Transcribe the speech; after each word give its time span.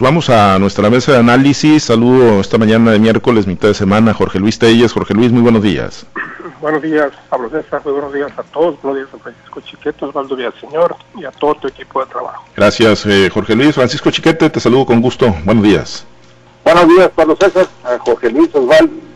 Vamos 0.00 0.28
a 0.28 0.58
nuestra 0.58 0.90
mesa 0.90 1.12
de 1.12 1.18
análisis. 1.18 1.84
Saludo 1.84 2.40
esta 2.40 2.58
mañana 2.58 2.90
de 2.90 2.98
miércoles, 2.98 3.46
mitad 3.46 3.68
de 3.68 3.74
semana, 3.74 4.12
Jorge 4.12 4.40
Luis 4.40 4.58
Telles. 4.58 4.92
Jorge 4.92 5.14
Luis, 5.14 5.30
muy 5.30 5.40
buenos 5.40 5.62
días. 5.62 6.04
Buenos 6.60 6.82
días, 6.82 7.12
Pablo 7.30 7.48
César. 7.48 7.80
Muy 7.84 7.92
buenos 7.92 8.12
días 8.12 8.32
a 8.36 8.42
todos. 8.42 8.80
Buenos 8.82 9.02
días 9.02 9.14
a 9.14 9.22
Francisco 9.22 9.60
Chiquete, 9.60 10.04
Osvaldo 10.04 10.34
Villaseñor 10.34 10.96
y 11.16 11.24
a 11.24 11.30
todo 11.30 11.54
tu 11.54 11.68
equipo 11.68 12.00
de 12.00 12.06
trabajo. 12.06 12.44
Gracias, 12.56 13.06
eh, 13.06 13.30
Jorge 13.32 13.54
Luis. 13.54 13.74
Francisco 13.74 14.10
Chiquete, 14.10 14.50
te 14.50 14.60
saludo 14.60 14.84
con 14.84 15.00
gusto. 15.00 15.32
Buenos 15.44 15.62
días. 15.62 16.06
Buenos 16.64 16.88
días, 16.88 17.10
Pablo 17.14 17.36
César, 17.40 17.68
a 17.84 17.98
Jorge 17.98 18.30
Luis 18.30 18.52
Osvaldo 18.52 19.13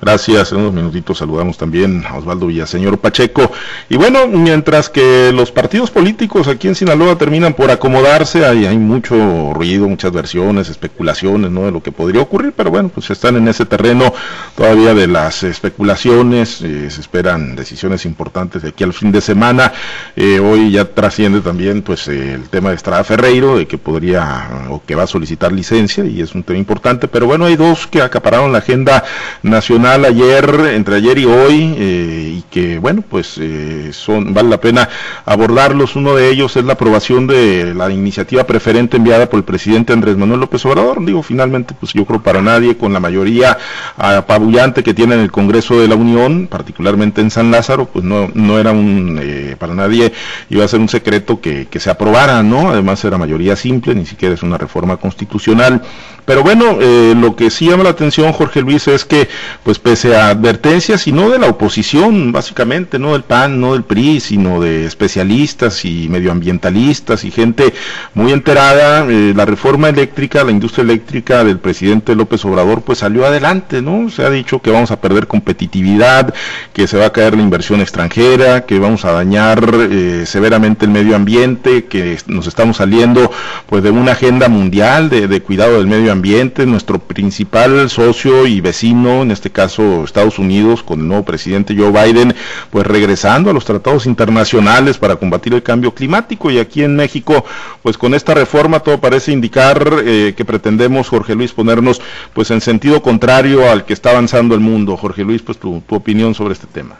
Gracias, 0.00 0.52
en 0.52 0.58
unos 0.58 0.72
minutitos 0.72 1.18
saludamos 1.18 1.56
también 1.56 2.04
a 2.08 2.16
Osvaldo 2.16 2.46
Villaseñor 2.46 2.98
Pacheco. 2.98 3.50
Y 3.88 3.96
bueno, 3.96 4.26
mientras 4.26 4.88
que 4.88 5.32
los 5.32 5.50
partidos 5.50 5.90
políticos 5.90 6.48
aquí 6.48 6.68
en 6.68 6.74
Sinaloa 6.74 7.16
terminan 7.16 7.54
por 7.54 7.70
acomodarse, 7.70 8.44
hay, 8.44 8.66
hay 8.66 8.78
mucho 8.78 9.52
ruido, 9.54 9.88
muchas 9.88 10.12
versiones, 10.12 10.68
especulaciones, 10.68 11.50
¿no? 11.50 11.64
De 11.64 11.72
lo 11.72 11.82
que 11.82 11.92
podría 11.92 12.22
ocurrir, 12.22 12.52
pero 12.56 12.70
bueno, 12.70 12.90
pues 12.90 13.10
están 13.10 13.36
en 13.36 13.48
ese 13.48 13.64
terreno 13.64 14.12
todavía 14.56 14.94
de 14.94 15.06
las 15.06 15.42
especulaciones, 15.42 16.60
eh, 16.62 16.90
se 16.90 17.00
esperan 17.00 17.56
decisiones 17.56 18.04
importantes 18.04 18.62
de 18.62 18.70
aquí 18.70 18.84
al 18.84 18.92
fin 18.92 19.12
de 19.12 19.20
semana. 19.20 19.72
Eh, 20.16 20.40
hoy 20.40 20.70
ya 20.70 20.84
trasciende 20.84 21.40
también, 21.40 21.82
pues, 21.82 22.08
el 22.08 22.48
tema 22.48 22.70
de 22.70 22.76
Estrada 22.76 23.04
Ferreiro, 23.04 23.56
de 23.56 23.66
que 23.66 23.78
podría 23.78 24.66
o 24.70 24.82
que 24.84 24.94
va 24.94 25.04
a 25.04 25.06
solicitar 25.06 25.52
licencia, 25.52 26.04
y 26.04 26.20
es 26.20 26.34
un 26.34 26.42
tema 26.42 26.58
importante, 26.58 27.08
pero 27.08 27.26
bueno, 27.26 27.46
hay 27.46 27.56
dos 27.56 27.86
que 27.86 28.02
acapararon 28.02 28.52
la 28.52 28.58
agenda 28.58 29.04
nacional 29.42 30.04
ayer, 30.04 30.72
entre 30.74 30.96
ayer 30.96 31.18
y 31.18 31.24
hoy, 31.24 31.74
eh, 31.78 32.34
y 32.38 32.42
que 32.50 32.78
bueno, 32.78 33.02
pues 33.08 33.36
eh, 33.38 33.90
son, 33.92 34.34
vale 34.34 34.48
la 34.48 34.60
pena 34.60 34.88
abordarlos. 35.24 35.96
Uno 35.96 36.14
de 36.14 36.30
ellos 36.30 36.56
es 36.56 36.64
la 36.64 36.74
aprobación 36.74 37.26
de 37.26 37.74
la 37.74 37.90
iniciativa 37.90 38.44
preferente 38.44 38.96
enviada 38.96 39.28
por 39.28 39.38
el 39.38 39.44
presidente 39.44 39.92
Andrés 39.92 40.16
Manuel 40.16 40.40
López 40.40 40.64
Obrador. 40.66 41.04
Digo, 41.04 41.22
finalmente, 41.22 41.74
pues 41.78 41.92
yo 41.92 42.04
creo 42.04 42.22
para 42.22 42.42
nadie, 42.42 42.76
con 42.76 42.92
la 42.92 43.00
mayoría 43.00 43.58
apabullante 43.96 44.82
que 44.82 44.94
tiene 44.94 45.14
en 45.14 45.20
el 45.20 45.30
Congreso 45.30 45.80
de 45.80 45.88
la 45.88 45.94
Unión, 45.94 46.46
particularmente 46.46 47.20
en 47.20 47.30
San 47.30 47.50
Lázaro, 47.50 47.86
pues 47.86 48.04
no, 48.04 48.30
no 48.34 48.58
era 48.58 48.72
un, 48.72 49.18
eh, 49.22 49.56
para 49.58 49.74
nadie 49.74 50.12
iba 50.50 50.64
a 50.64 50.68
ser 50.68 50.80
un 50.80 50.88
secreto 50.88 51.40
que, 51.40 51.66
que 51.66 51.80
se 51.80 51.90
aprobara, 51.90 52.42
¿no? 52.42 52.70
Además 52.70 53.04
era 53.04 53.18
mayoría 53.18 53.56
simple, 53.56 53.94
ni 53.94 54.06
siquiera 54.06 54.34
es 54.34 54.42
una 54.42 54.58
reforma 54.58 54.96
constitucional. 54.96 55.82
Pero 56.24 56.42
bueno, 56.42 56.78
lo 57.14 57.36
que 57.36 57.50
sí 57.50 57.68
llama 57.68 57.84
la 57.84 57.90
atención, 57.90 58.32
Jorge 58.32 58.62
Luis, 58.62 58.88
es 58.88 59.03
que, 59.04 59.28
pues 59.62 59.78
pese 59.78 60.16
a 60.16 60.28
advertencias, 60.30 61.06
y 61.06 61.12
no 61.12 61.30
de 61.30 61.38
la 61.38 61.48
oposición, 61.48 62.32
básicamente, 62.32 62.98
no 62.98 63.12
del 63.12 63.22
PAN, 63.22 63.60
no 63.60 63.74
del 63.74 63.82
PRI, 63.82 64.20
sino 64.20 64.60
de 64.60 64.86
especialistas 64.86 65.84
y 65.84 66.08
medioambientalistas 66.08 67.24
y 67.24 67.30
gente 67.30 67.74
muy 68.14 68.32
enterada, 68.32 69.06
eh, 69.08 69.32
la 69.34 69.44
reforma 69.44 69.88
eléctrica, 69.88 70.44
la 70.44 70.50
industria 70.50 70.84
eléctrica 70.84 71.44
del 71.44 71.58
presidente 71.58 72.14
López 72.14 72.44
Obrador, 72.44 72.82
pues 72.82 72.98
salió 73.00 73.26
adelante, 73.26 73.82
¿no? 73.82 74.08
Se 74.10 74.24
ha 74.24 74.30
dicho 74.30 74.60
que 74.60 74.70
vamos 74.70 74.90
a 74.90 75.00
perder 75.00 75.26
competitividad, 75.26 76.32
que 76.72 76.86
se 76.86 76.96
va 76.96 77.06
a 77.06 77.12
caer 77.12 77.36
la 77.36 77.42
inversión 77.42 77.80
extranjera, 77.80 78.64
que 78.64 78.78
vamos 78.78 79.04
a 79.04 79.12
dañar 79.12 79.68
eh, 79.90 80.24
severamente 80.26 80.86
el 80.86 80.92
medio 80.92 81.16
ambiente, 81.16 81.84
que 81.84 82.18
nos 82.26 82.46
estamos 82.46 82.78
saliendo 82.78 83.30
pues 83.66 83.82
de 83.82 83.90
una 83.90 84.12
agenda 84.12 84.48
mundial 84.48 85.10
de, 85.10 85.28
de 85.28 85.40
cuidado 85.42 85.78
del 85.78 85.86
medio 85.86 86.12
ambiente, 86.12 86.66
nuestro 86.66 86.98
principal 86.98 87.90
socio 87.90 88.46
y 88.46 88.60
vecino 88.60 88.93
en 88.94 89.30
este 89.30 89.50
caso 89.50 90.04
Estados 90.04 90.38
Unidos, 90.38 90.82
con 90.82 91.00
el 91.00 91.08
nuevo 91.08 91.24
presidente 91.24 91.74
Joe 91.76 91.90
Biden, 91.90 92.34
pues 92.70 92.86
regresando 92.86 93.50
a 93.50 93.52
los 93.52 93.64
tratados 93.64 94.06
internacionales 94.06 94.98
para 94.98 95.16
combatir 95.16 95.52
el 95.54 95.62
cambio 95.62 95.92
climático. 95.92 96.50
Y 96.50 96.58
aquí 96.58 96.84
en 96.84 96.94
México, 96.94 97.44
pues 97.82 97.98
con 97.98 98.14
esta 98.14 98.34
reforma 98.34 98.80
todo 98.80 99.00
parece 99.00 99.32
indicar 99.32 99.84
eh, 100.04 100.34
que 100.36 100.44
pretendemos, 100.44 101.08
Jorge 101.08 101.34
Luis, 101.34 101.52
ponernos 101.52 102.00
pues 102.32 102.50
en 102.50 102.60
sentido 102.60 103.02
contrario 103.02 103.68
al 103.68 103.84
que 103.84 103.92
está 103.92 104.10
avanzando 104.10 104.54
el 104.54 104.60
mundo. 104.60 104.96
Jorge 104.96 105.24
Luis, 105.24 105.42
pues 105.42 105.58
tu, 105.58 105.80
tu 105.80 105.96
opinión 105.96 106.34
sobre 106.34 106.54
este 106.54 106.68
tema. 106.68 106.96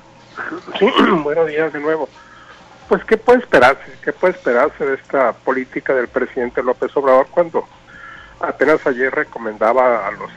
Sí, 0.78 0.86
buenos 1.22 1.46
días 1.46 1.72
de 1.72 1.80
nuevo. 1.80 2.08
Pues, 2.88 3.04
¿qué 3.04 3.16
puede 3.16 3.38
esperarse? 3.38 3.92
¿Qué 4.02 4.12
puede 4.12 4.34
esperarse 4.34 4.84
de 4.84 4.94
esta 4.94 5.32
política 5.32 5.94
del 5.94 6.08
presidente 6.08 6.62
López 6.62 6.94
Obrador 6.96 7.28
cuando 7.30 7.66
apenas 8.40 8.86
ayer 8.86 9.14
recomendaba 9.14 10.06
a 10.06 10.10
los 10.10 10.30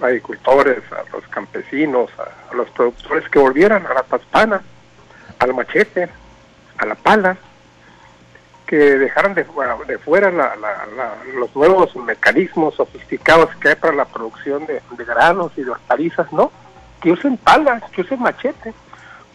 agricultores, 0.00 0.82
a 0.92 1.04
los 1.12 1.26
campesinos, 1.28 2.10
a, 2.18 2.54
los 2.54 2.70
productores 2.70 3.28
que 3.28 3.38
volvieran 3.38 3.86
a 3.86 3.94
la 3.94 4.02
paspana, 4.02 4.62
al 5.38 5.54
machete, 5.54 6.08
a 6.78 6.86
la 6.86 6.94
pala, 6.94 7.36
que 8.66 8.76
dejaran 8.76 9.34
de, 9.34 9.46
de 9.86 9.98
fuera 9.98 10.30
los 11.34 11.56
nuevos 11.56 11.96
mecanismos 11.96 12.74
sofisticados 12.74 13.54
que 13.56 13.70
hay 13.70 13.74
para 13.76 13.94
la 13.94 14.04
producción 14.04 14.66
de, 14.66 14.82
granos 14.98 15.52
y 15.56 15.62
de 15.62 15.70
hortalizas, 15.70 16.30
¿no? 16.32 16.52
Que 17.00 17.12
usen 17.12 17.38
pala, 17.38 17.80
que 17.92 18.02
usen 18.02 18.20
machete, 18.20 18.74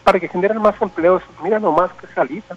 para 0.04 0.20
que 0.20 0.28
generen 0.28 0.62
más 0.62 0.80
empleos. 0.80 1.22
Mira 1.42 1.58
nomás 1.58 1.90
que 1.94 2.06
salida. 2.14 2.56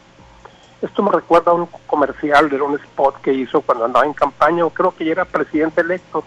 Esto 0.81 1.01
me 1.01 1.11
recuerda 1.11 1.51
a 1.51 1.55
un 1.55 1.67
comercial 1.87 2.49
de 2.49 2.61
un 2.61 2.75
spot 2.75 3.21
que 3.21 3.33
hizo 3.33 3.61
cuando 3.61 3.85
andaba 3.85 4.05
en 4.05 4.13
campaña, 4.13 4.63
o 4.63 4.69
creo 4.69 4.95
que 4.95 5.05
ya 5.05 5.13
era 5.13 5.25
presidente 5.25 5.81
electo, 5.81 6.23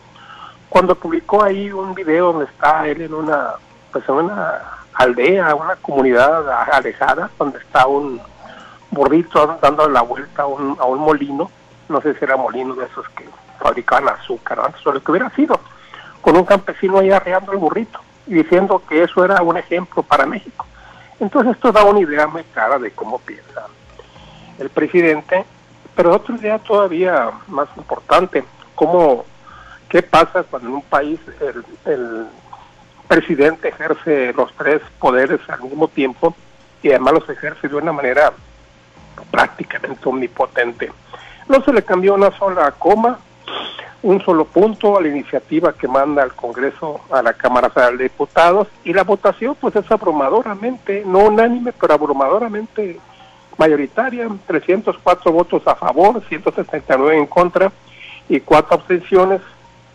cuando 0.70 0.94
publicó 0.94 1.42
ahí 1.42 1.70
un 1.70 1.94
video 1.94 2.32
donde 2.32 2.46
está 2.46 2.86
él 2.86 3.02
en 3.02 3.12
una, 3.12 3.54
pues 3.92 4.08
en 4.08 4.14
una 4.14 4.62
aldea, 4.94 5.54
una 5.56 5.76
comunidad 5.76 6.48
alejada, 6.72 7.28
donde 7.38 7.58
está 7.58 7.86
un 7.88 8.20
burrito 8.90 9.58
dando 9.60 9.88
la 9.88 10.02
vuelta 10.02 10.42
a 10.42 10.46
un, 10.46 10.76
a 10.80 10.84
un 10.84 11.00
molino, 11.00 11.50
no 11.88 12.00
sé 12.00 12.14
si 12.14 12.24
era 12.24 12.36
molino 12.36 12.74
de 12.76 12.86
esos 12.86 13.06
que 13.10 13.28
fabricaban 13.58 14.08
azúcar 14.08 14.60
antes 14.60 14.86
o 14.86 14.92
lo 14.92 15.02
que 15.02 15.10
hubiera 15.10 15.28
sido, 15.30 15.58
con 16.20 16.36
un 16.36 16.44
campesino 16.44 17.00
ahí 17.00 17.10
arreando 17.10 17.50
el 17.52 17.58
burrito 17.58 17.98
y 18.28 18.34
diciendo 18.34 18.80
que 18.88 19.02
eso 19.02 19.24
era 19.24 19.42
un 19.42 19.56
ejemplo 19.56 20.04
para 20.04 20.24
México. 20.24 20.66
Entonces 21.18 21.52
esto 21.52 21.72
da 21.72 21.84
una 21.84 22.00
idea 22.00 22.28
muy 22.28 22.44
clara 22.44 22.78
de 22.78 22.92
cómo 22.92 23.18
piensa 23.18 23.66
el 24.58 24.70
presidente, 24.70 25.44
pero 25.96 26.14
otra 26.14 26.36
idea 26.36 26.58
todavía 26.60 27.30
más 27.48 27.68
importante, 27.76 28.44
cómo 28.76 29.24
¿Qué 29.90 30.02
pasa 30.02 30.44
cuando 30.44 30.68
en 30.68 30.74
un 30.76 30.82
país 30.82 31.18
el, 31.84 32.26
presidente 33.08 33.70
ejerce 33.70 34.32
los 34.34 34.52
tres 34.54 34.80
poderes 35.00 35.40
al 35.48 35.62
mismo 35.62 35.88
tiempo 35.88 36.32
y 36.80 36.90
además 36.90 37.14
los 37.14 37.28
ejerce 37.28 37.66
de 37.66 37.74
una 37.74 37.92
manera 37.92 38.32
prácticamente 39.32 40.08
omnipotente? 40.08 40.92
No 41.48 41.60
se 41.64 41.72
le 41.72 41.82
cambió 41.82 42.14
una 42.14 42.30
sola 42.38 42.70
coma, 42.70 43.18
un 44.04 44.24
solo 44.24 44.44
punto 44.44 44.96
a 44.96 45.02
la 45.02 45.08
iniciativa 45.08 45.72
que 45.72 45.88
manda 45.88 46.22
el 46.22 46.34
Congreso 46.34 47.00
a 47.10 47.20
la 47.20 47.32
Cámara 47.32 47.72
de 47.90 48.04
Diputados 48.04 48.68
y 48.84 48.92
la 48.92 49.02
votación 49.02 49.56
pues 49.60 49.74
es 49.74 49.90
abrumadoramente, 49.90 51.02
no 51.04 51.24
unánime, 51.24 51.72
pero 51.72 51.94
abrumadoramente 51.94 53.00
mayoritaria, 53.58 54.28
304 54.46 55.32
votos 55.32 55.66
a 55.66 55.74
favor, 55.74 56.22
169 56.28 57.18
en 57.18 57.26
contra 57.26 57.72
y 58.28 58.38
cuatro 58.38 58.76
abstenciones 58.76 59.40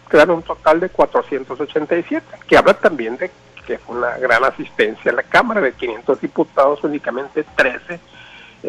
quedaron 0.09 0.37
un 0.37 0.43
total 0.43 0.79
de 0.79 0.89
487, 0.89 2.25
que 2.47 2.57
habla 2.57 2.73
también 2.73 3.17
de 3.17 3.31
que 3.65 3.79
fue 3.79 3.97
una 3.97 4.17
gran 4.17 4.43
asistencia 4.43 5.11
a 5.11 5.15
la 5.15 5.23
Cámara, 5.23 5.59
de 5.61 5.73
500 5.73 6.21
diputados 6.21 6.83
únicamente 6.83 7.43
13 7.55 7.99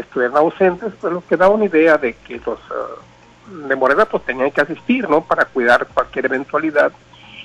estuvieron 0.00 0.36
ausentes, 0.36 0.92
pues 1.00 1.12
lo 1.12 1.24
que 1.26 1.36
da 1.36 1.48
una 1.48 1.64
idea 1.64 1.96
de 1.98 2.14
que 2.14 2.40
los 2.44 2.58
uh, 2.58 3.68
de 3.68 3.76
Morena 3.76 4.04
pues 4.04 4.24
tenían 4.24 4.50
que 4.50 4.60
asistir, 4.60 5.08
¿no? 5.08 5.22
Para 5.22 5.44
cuidar 5.46 5.86
cualquier 5.86 6.26
eventualidad. 6.26 6.92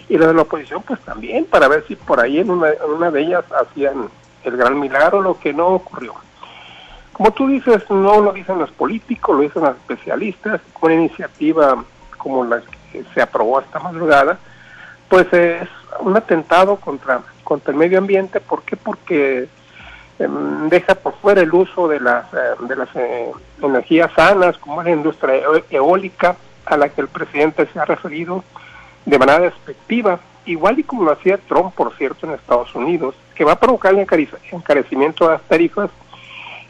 Y 0.09 0.17
los 0.17 0.27
de 0.27 0.33
la 0.33 0.41
oposición 0.41 0.83
pues 0.83 0.99
también, 1.01 1.45
para 1.45 1.67
ver 1.67 1.85
si 1.87 1.95
por 1.95 2.19
ahí 2.19 2.39
en 2.39 2.49
una, 2.49 2.71
una 2.87 3.11
de 3.11 3.21
ellas 3.21 3.45
hacían 3.51 4.09
el 4.43 4.57
gran 4.57 4.79
milagro, 4.79 5.21
lo 5.21 5.39
que 5.39 5.53
no 5.53 5.67
ocurrió. 5.67 6.15
Como 7.13 7.31
tú 7.31 7.47
dices, 7.47 7.83
no 7.89 8.19
lo 8.19 8.33
dicen 8.33 8.57
los 8.57 8.71
políticos, 8.71 9.35
lo 9.35 9.43
dicen 9.43 9.63
los 9.63 9.75
especialistas, 9.77 10.61
una 10.81 10.93
iniciativa 10.95 11.83
como 12.17 12.43
la 12.43 12.61
se 13.13 13.21
aprobó 13.21 13.59
esta 13.59 13.79
madrugada, 13.79 14.37
pues 15.09 15.31
es 15.33 15.67
un 15.99 16.15
atentado 16.15 16.77
contra, 16.77 17.21
contra 17.43 17.71
el 17.71 17.77
medio 17.77 17.97
ambiente. 17.97 18.39
¿Por 18.39 18.63
qué? 18.63 18.77
Porque 18.77 19.47
em, 20.19 20.69
deja 20.69 20.95
por 20.95 21.13
fuera 21.15 21.41
el 21.41 21.53
uso 21.53 21.87
de 21.87 21.99
las, 21.99 22.25
eh, 22.33 22.37
de 22.67 22.75
las 22.75 22.89
eh, 22.95 23.31
energías 23.61 24.11
sanas, 24.13 24.57
como 24.57 24.83
la 24.83 24.91
industria 24.91 25.41
eólica, 25.69 26.35
a 26.65 26.77
la 26.77 26.89
que 26.89 27.01
el 27.01 27.07
presidente 27.07 27.67
se 27.73 27.79
ha 27.79 27.85
referido 27.85 28.43
de 29.05 29.19
manera 29.19 29.39
despectiva, 29.39 30.19
igual 30.45 30.79
y 30.79 30.83
como 30.83 31.03
lo 31.03 31.11
hacía 31.11 31.37
Trump, 31.37 31.73
por 31.73 31.93
cierto, 31.95 32.27
en 32.27 32.33
Estados 32.33 32.73
Unidos, 32.75 33.15
que 33.35 33.43
va 33.43 33.53
a 33.53 33.59
provocar 33.59 33.93
el 33.93 34.07
encarecimiento 34.51 35.25
de 35.25 35.33
las 35.33 35.41
tarifas 35.43 35.89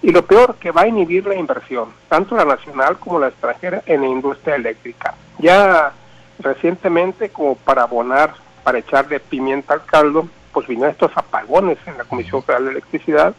y 0.01 0.11
lo 0.11 0.25
peor, 0.25 0.55
que 0.55 0.71
va 0.71 0.81
a 0.81 0.87
inhibir 0.87 1.27
la 1.27 1.35
inversión, 1.35 1.89
tanto 2.09 2.35
la 2.35 2.45
nacional 2.45 2.97
como 2.97 3.19
la 3.19 3.27
extranjera, 3.27 3.83
en 3.85 4.01
la 4.01 4.07
industria 4.07 4.55
eléctrica. 4.55 5.13
Ya 5.37 5.93
recientemente 6.41 7.29
como 7.29 7.55
para 7.55 7.83
abonar, 7.83 8.33
para 8.63 8.79
echarle 8.79 9.19
pimienta 9.19 9.73
al 9.73 9.85
caldo, 9.85 10.27
pues 10.53 10.67
vinieron 10.67 10.91
estos 10.91 11.11
apagones 11.15 11.77
en 11.85 11.97
la 11.97 12.03
Comisión 12.03 12.43
Federal 12.43 12.65
de 12.65 12.71
Electricidad, 12.71 13.33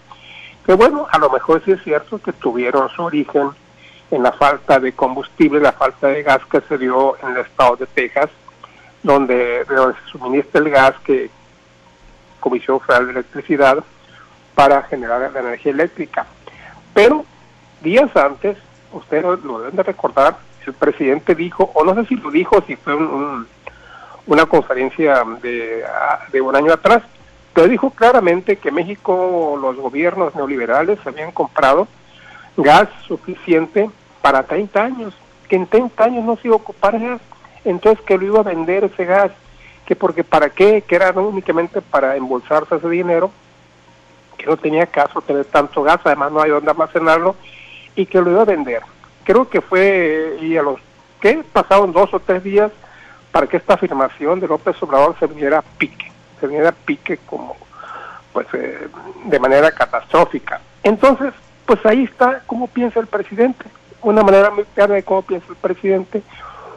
que 0.65 0.75
bueno, 0.75 1.07
a 1.11 1.19
lo 1.19 1.31
mejor 1.31 1.63
sí 1.65 1.73
es 1.73 1.83
cierto 1.83 2.19
que 2.19 2.33
tuvieron 2.33 2.89
su 2.91 3.03
origen 3.03 3.51
en 4.11 4.23
la 4.23 4.33
falta 4.33 4.79
de 4.79 4.93
combustible, 4.93 5.61
la 5.61 5.73
falta 5.73 6.09
de 6.09 6.23
gas 6.23 6.41
que 6.51 6.61
se 6.63 6.79
dio 6.79 7.17
en 7.23 7.31
el 7.31 7.39
estado 7.39 7.77
de 7.77 7.87
Texas, 7.87 8.31
donde, 9.03 9.65
se 9.67 10.11
suministra 10.11 10.61
el 10.61 10.71
gas 10.71 10.95
que 11.05 11.31
Comisión 12.39 12.81
Federal 12.81 13.07
de 13.07 13.13
Electricidad 13.13 13.85
para 14.55 14.83
generar 14.83 15.31
la 15.33 15.41
energía 15.41 15.73
eléctrica. 15.73 16.27
Pero 16.93 17.25
días 17.81 18.15
antes, 18.17 18.57
ustedes 18.93 19.23
lo 19.23 19.59
deben 19.61 19.77
de 19.77 19.83
recordar, 19.83 20.37
el 20.67 20.75
presidente 20.75 21.35
dijo, 21.35 21.71
o 21.75 21.85
no 21.85 21.95
sé 21.95 22.07
si 22.07 22.17
lo 22.17 22.31
dijo, 22.31 22.63
si 22.67 22.77
fue 22.77 22.95
una 24.27 24.47
conferencia 24.47 25.25
de, 25.43 26.41
un 26.41 26.57
año 26.57 26.73
atrás, 26.73 27.03
pero 27.53 27.69
dijo 27.69 27.91
claramente 27.91 28.57
que 28.57 28.71
México, 28.71 29.59
los 29.61 29.77
gobiernos 29.77 30.35
neoliberales 30.35 30.99
habían 31.07 31.33
comprado 31.33 31.87
gas 32.57 32.89
suficiente 33.07 33.91
para 34.21 34.45
30 34.45 34.83
años, 34.83 35.15
que 35.49 35.57
en 35.57 35.67
30 35.67 36.05
años 36.05 36.25
no 36.25 36.37
se 36.37 36.49
iba 36.49 36.55
a 36.55 36.59
ocupar 36.59 36.99
gas, 36.99 37.21
entonces 37.65 38.03
que 38.05 38.17
lo 38.17 38.25
iba 38.25 38.41
a 38.41 38.45
vender 38.45 38.85
ese 38.85 39.05
gas, 39.05 39.33
que 39.87 39.97
porque 39.97 40.25
para 40.25 40.51
qué, 40.51 40.83
que 40.83 40.95
era 40.95 41.11
únicamente 41.13 41.81
para 41.83 42.17
embolsarse 42.17 42.77
ese 42.77 42.89
dinero, 42.89 43.31
que 44.39 44.47
no 44.47 44.57
tenía 44.57 44.87
caso 44.87 45.21
tener 45.21 45.45
tanto 45.45 45.83
gas, 45.83 46.01
además 46.05 46.33
no 46.33 46.41
hay 46.41 46.51
dónde 46.51 46.71
almacenarlo, 46.71 47.37
y 47.95 48.07
que 48.07 48.21
lo 48.21 48.31
iba 48.31 48.43
a 48.43 48.47
vender. 48.47 48.83
Creo 49.25 49.49
que 49.49 49.61
fue, 49.61 50.39
y 50.41 50.57
a 50.57 50.63
los 50.63 50.81
que 51.21 51.45
pasaron 51.53 51.93
dos 51.93 52.13
o 52.15 52.21
tres 52.21 52.43
días 52.43 52.71
para 53.31 53.47
que 53.47 53.57
esta 53.57 53.75
afirmación 53.75 54.41
de 54.41 54.49
López 54.49 54.81
Obrador 54.83 55.17
se 55.19 55.27
viniera 55.27 55.59
a 55.59 55.63
pique, 55.63 56.11
se 56.41 56.47
viniera 56.47 56.71
a 56.71 56.73
pique 56.73 57.19
como, 57.27 57.57
pues, 58.33 58.47
eh, 58.55 58.89
de 59.25 59.39
manera 59.39 59.71
catastrófica. 59.71 60.61
Entonces, 60.83 61.33
pues 61.65 61.85
ahí 61.87 62.05
está 62.05 62.43
cómo 62.47 62.67
piensa 62.67 63.01
el 63.01 63.07
presidente 63.07 63.65
una 64.03 64.23
manera 64.23 64.51
muy 64.51 64.65
clara 64.65 64.95
de 64.95 65.03
cómo 65.03 65.23
piensa 65.23 65.47
el 65.49 65.57
presidente, 65.57 66.23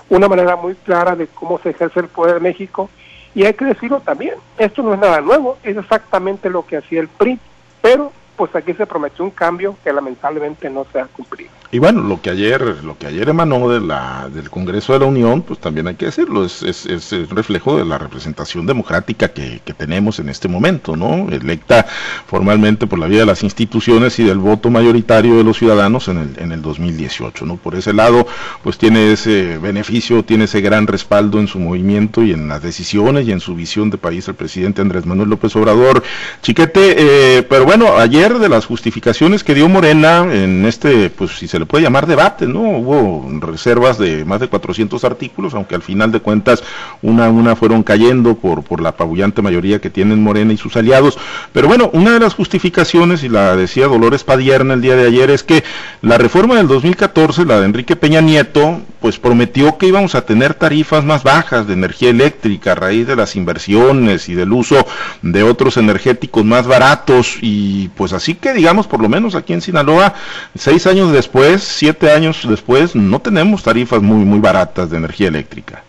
una 0.09 0.27
manera 0.27 0.55
muy 0.55 0.75
clara 0.75 1.15
de 1.15 1.27
cómo 1.27 1.59
se 1.59 1.71
ejerce 1.71 1.99
el 1.99 2.07
poder 2.07 2.37
en 2.37 2.43
México. 2.43 2.89
Y 3.33 3.45
hay 3.45 3.53
que 3.53 3.65
decirlo 3.65 3.99
también, 3.99 4.35
esto 4.57 4.81
no 4.81 4.93
es 4.93 4.99
nada 4.99 5.19
nuevo, 5.21 5.57
es 5.63 5.75
exactamente 5.75 6.49
lo 6.49 6.65
que 6.65 6.77
hacía 6.77 7.01
el 7.01 7.09
PRI, 7.09 7.39
pero 7.81 8.11
pues 8.35 8.55
aquí 8.55 8.73
se 8.73 8.85
prometió 8.85 9.23
un 9.23 9.31
cambio 9.31 9.75
que 9.83 9.91
lamentablemente 9.91 10.69
no 10.69 10.85
se 10.91 10.99
ha 10.99 11.05
cumplido. 11.05 11.51
Y 11.71 11.79
bueno, 11.79 12.01
lo 12.01 12.21
que 12.21 12.29
ayer, 12.29 12.83
lo 12.83 12.97
que 12.97 13.07
ayer 13.07 13.27
emanó 13.27 13.67
de 13.69 13.81
la, 13.81 14.29
del 14.33 14.49
Congreso 14.49 14.93
de 14.93 14.99
la 14.99 15.05
Unión, 15.07 15.41
pues 15.41 15.59
también 15.59 15.87
hay 15.87 15.95
que 15.95 16.05
decirlo, 16.05 16.45
es, 16.45 16.63
es, 16.63 17.11
reflejo 17.29 17.77
de 17.77 17.83
la 17.83 17.97
representación 17.97 18.65
democrática 18.65 19.29
que, 19.29 19.59
que, 19.65 19.73
tenemos 19.73 20.19
en 20.19 20.29
este 20.29 20.47
momento, 20.47 20.95
¿no? 20.95 21.27
Electa 21.29 21.85
formalmente 22.27 22.87
por 22.87 22.99
la 22.99 23.07
vía 23.07 23.19
de 23.19 23.25
las 23.25 23.43
instituciones 23.43 24.17
y 24.19 24.23
del 24.23 24.37
voto 24.37 24.69
mayoritario 24.69 25.35
de 25.35 25.43
los 25.43 25.57
ciudadanos 25.57 26.07
en 26.07 26.17
el, 26.17 26.39
en 26.39 26.51
el 26.53 26.61
2018, 26.61 27.45
¿no? 27.45 27.57
Por 27.57 27.75
ese 27.75 27.91
lado, 27.91 28.25
pues 28.63 28.77
tiene 28.77 29.11
ese 29.11 29.57
beneficio, 29.57 30.23
tiene 30.23 30.45
ese 30.45 30.61
gran 30.61 30.87
respaldo 30.87 31.39
en 31.39 31.47
su 31.47 31.59
movimiento 31.59 32.23
y 32.23 32.31
en 32.31 32.47
las 32.47 32.61
decisiones 32.61 33.27
y 33.27 33.31
en 33.31 33.41
su 33.41 33.53
visión 33.53 33.89
de 33.89 33.97
país 33.97 34.27
el 34.27 34.35
presidente 34.35 34.81
Andrés 34.81 35.05
Manuel 35.05 35.29
López 35.29 35.53
Obrador. 35.57 36.03
Chiquete, 36.41 36.95
eh, 37.37 37.43
pero 37.43 37.65
bueno, 37.65 37.97
ayer 37.97 38.24
de 38.33 38.49
las 38.49 38.65
justificaciones 38.65 39.43
que 39.43 39.53
dio 39.53 39.69
Morena 39.69 40.25
en 40.31 40.65
este, 40.65 41.11
pues 41.11 41.37
si 41.37 41.47
se 41.47 41.59
le 41.59 41.67
puede 41.67 41.83
llamar 41.83 42.07
debate, 42.07 42.47
¿no? 42.47 42.61
Hubo 42.61 43.29
reservas 43.39 43.99
de 43.99 44.25
más 44.25 44.39
de 44.39 44.47
400 44.47 45.03
artículos, 45.03 45.53
aunque 45.53 45.75
al 45.75 45.83
final 45.83 46.11
de 46.11 46.19
cuentas 46.19 46.63
una 47.03 47.27
a 47.27 47.29
una 47.29 47.55
fueron 47.55 47.83
cayendo 47.83 48.35
por, 48.35 48.63
por 48.63 48.81
la 48.81 48.89
apabullante 48.89 49.43
mayoría 49.43 49.79
que 49.79 49.91
tienen 49.91 50.23
Morena 50.23 50.53
y 50.53 50.57
sus 50.57 50.75
aliados. 50.75 51.19
Pero 51.53 51.67
bueno, 51.67 51.91
una 51.93 52.13
de 52.13 52.19
las 52.19 52.33
justificaciones, 52.33 53.23
y 53.23 53.29
la 53.29 53.55
decía 53.55 53.85
Dolores 53.85 54.23
Padierna 54.23 54.73
el 54.73 54.81
día 54.81 54.95
de 54.95 55.07
ayer, 55.07 55.29
es 55.29 55.43
que 55.43 55.63
la 56.01 56.17
reforma 56.17 56.55
del 56.55 56.67
2014, 56.67 57.45
la 57.45 57.59
de 57.59 57.65
Enrique 57.65 57.95
Peña 57.95 58.21
Nieto, 58.21 58.81
pues 59.05 59.19
prometió 59.19 59.77
que 59.77 59.85
íbamos 59.85 60.15
a 60.15 60.25
tener 60.25 60.55
tarifas 60.55 61.05
más 61.05 61.21
bajas 61.21 61.67
de 61.67 61.73
energía 61.73 62.09
eléctrica 62.09 62.71
a 62.71 62.75
raíz 62.75 63.05
de 63.05 63.15
las 63.15 63.35
inversiones 63.35 64.29
y 64.29 64.33
del 64.33 64.51
uso 64.51 64.83
de 65.21 65.43
otros 65.43 65.77
energéticos 65.77 66.43
más 66.43 66.65
baratos 66.65 67.37
y 67.41 67.89
pues 67.89 68.13
así 68.15 68.35
que 68.35 68.53
digamos 68.53 68.87
por 68.87 69.01
lo 69.01 69.09
menos 69.09 69.35
aquí 69.35 69.53
en 69.53 69.61
Sinaloa 69.61 70.13
seis 70.55 70.87
años 70.87 71.11
después 71.11 71.63
siete 71.63 72.11
años 72.11 72.47
después, 72.47 72.95
no 72.95 73.19
tenemos 73.19 73.63
tarifas 73.63 74.01
muy, 74.01 74.25
muy 74.25 74.39
baratas 74.39 74.89
de 74.89 74.97
energía 74.97 75.27
eléctrica. 75.27 75.83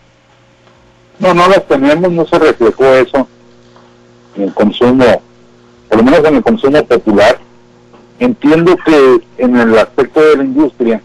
No, 1.19 1.33
no 1.33 1.47
las 1.47 1.67
tenemos, 1.67 2.11
no 2.11 2.25
se 2.25 2.37
reflejó 2.37 2.85
eso 2.95 3.27
en 4.35 4.43
el 4.43 4.53
consumo, 4.53 5.21
por 5.89 5.97
lo 5.97 6.03
menos 6.03 6.25
en 6.25 6.35
el 6.35 6.43
consumo 6.43 6.85
popular. 6.85 7.39
Entiendo 8.19 8.75
que 8.85 9.21
en 9.37 9.55
el 9.57 9.77
aspecto 9.77 10.21
de 10.21 10.37
la 10.37 10.43
industria 10.43 11.01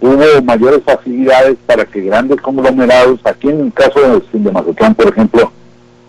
hubo 0.00 0.42
mayores 0.42 0.82
facilidades 0.84 1.56
para 1.66 1.84
que 1.84 2.00
grandes 2.00 2.40
conglomerados, 2.40 3.20
aquí 3.24 3.48
en 3.48 3.60
el 3.66 3.72
caso 3.72 4.00
de, 4.00 4.38
de 4.38 4.52
Mazatlán, 4.52 4.94
por 4.94 5.08
ejemplo, 5.08 5.52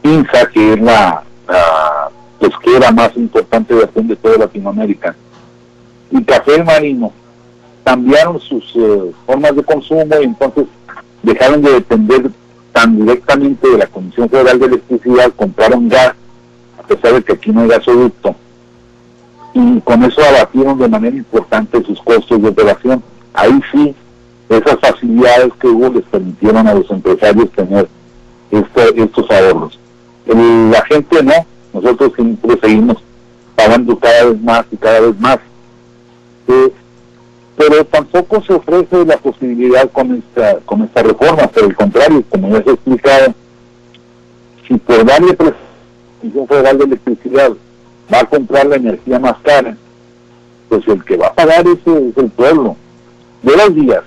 INSA, 0.03 0.47
que 0.49 0.73
es 0.73 0.81
la, 0.81 1.23
la 1.47 2.00
pesquera 2.41 2.91
más 2.91 3.15
importante 3.15 3.73
de, 3.73 3.87
de 4.03 4.15
toda 4.15 4.37
Latinoamérica, 4.37 5.15
y 6.09 6.23
Café 6.23 6.63
Marino, 6.63 7.13
cambiaron 7.83 8.39
sus 8.39 8.63
eh, 8.75 9.11
formas 9.25 9.55
de 9.55 9.63
consumo 9.63 10.15
y 10.19 10.25
entonces 10.25 10.65
dejaron 11.23 11.61
de 11.61 11.73
depender 11.73 12.31
tan 12.73 12.97
directamente 12.97 13.69
de 13.69 13.77
la 13.77 13.87
Comisión 13.87 14.29
Federal 14.29 14.59
de 14.59 14.65
Electricidad, 14.65 15.31
compraron 15.35 15.87
gas, 15.87 16.15
a 16.77 16.87
pesar 16.87 17.13
de 17.13 17.23
que 17.23 17.33
aquí 17.33 17.51
no 17.51 17.61
hay 17.61 17.69
gasoducto, 17.69 18.35
y 19.53 19.79
con 19.81 20.03
eso 20.03 20.21
abatieron 20.23 20.79
de 20.79 20.87
manera 20.87 21.15
importante 21.15 21.83
sus 21.83 22.01
costos 22.01 22.41
de 22.41 22.49
operación. 22.49 23.03
Ahí 23.33 23.61
sí, 23.71 23.93
esas 24.49 24.79
facilidades 24.79 25.53
que 25.59 25.67
hubo 25.67 25.89
les 25.89 26.03
permitieron 26.05 26.67
a 26.67 26.73
los 26.73 26.89
empresarios 26.89 27.51
tener 27.51 27.87
estos 28.51 29.31
ahorros. 29.31 29.79
la 30.25 30.85
gente 30.85 31.23
no, 31.23 31.33
nosotros 31.73 32.11
siempre 32.15 32.57
seguimos 32.61 32.97
pagando 33.55 33.97
cada 33.97 34.25
vez 34.25 34.41
más 34.41 34.65
y 34.71 34.77
cada 34.77 34.99
vez 34.99 35.19
más. 35.19 35.39
Eh, 36.47 36.71
pero 37.57 37.85
tampoco 37.85 38.41
se 38.41 38.53
ofrece 38.53 39.05
la 39.05 39.17
posibilidad 39.17 39.89
con 39.91 40.15
esta 40.15 40.59
con 40.65 40.81
esta 40.81 41.03
reforma, 41.03 41.47
por 41.47 41.63
el 41.63 41.75
contrario, 41.75 42.23
como 42.29 42.49
ya 42.49 42.63
se 42.63 42.69
ha 42.71 42.73
explicado, 42.73 43.33
si 44.67 44.77
por 44.77 45.05
darle 45.05 45.35
Comisión 45.35 46.47
Federal 46.47 46.77
de 46.77 46.83
Electricidad 46.85 47.51
va 48.11 48.19
a 48.19 48.25
comprar 48.25 48.65
la 48.65 48.75
energía 48.77 49.19
más 49.19 49.35
cara, 49.43 49.75
pues 50.69 50.87
el 50.87 51.03
que 51.03 51.17
va 51.17 51.27
a 51.27 51.33
pagar 51.33 51.65
eso 51.67 51.97
es 51.97 52.17
el 52.17 52.29
pueblo. 52.29 52.75
De 53.41 53.57
los 53.57 53.73
días, 53.73 54.03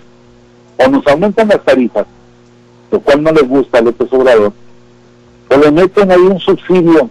o 0.77 0.89
nos 0.89 1.07
aumentan 1.07 1.49
las 1.49 1.65
tarifas, 1.65 2.07
lo 2.91 3.01
cual 3.01 3.23
no 3.23 3.33
les 3.33 3.49
gusta 3.49 3.79
a 3.79 3.83
López 3.83 4.13
Obrador, 4.13 4.53
o 5.51 5.57
le 5.57 5.71
meten 5.73 6.11
ahí 6.11 6.21
un 6.21 6.39
subsidio 6.39 7.11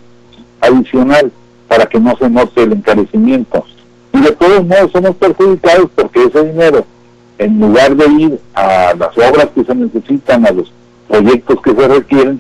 adicional 0.63 1.31
para 1.67 1.85
que 1.85 1.99
no 1.99 2.15
se 2.17 2.29
note 2.29 2.63
el 2.63 2.73
encarecimiento 2.73 3.65
y 4.13 4.21
de 4.21 4.31
todos 4.31 4.65
modos 4.65 4.91
somos 4.91 5.15
perjudicados 5.15 5.89
porque 5.95 6.23
ese 6.23 6.45
dinero, 6.45 6.85
en 7.39 7.59
lugar 7.59 7.95
de 7.95 8.05
ir 8.07 8.39
a 8.53 8.93
las 8.97 9.17
obras 9.17 9.49
que 9.53 9.63
se 9.63 9.75
necesitan, 9.75 10.45
a 10.45 10.51
los 10.51 10.71
proyectos 11.07 11.59
que 11.61 11.73
se 11.73 11.87
requieren, 11.87 12.39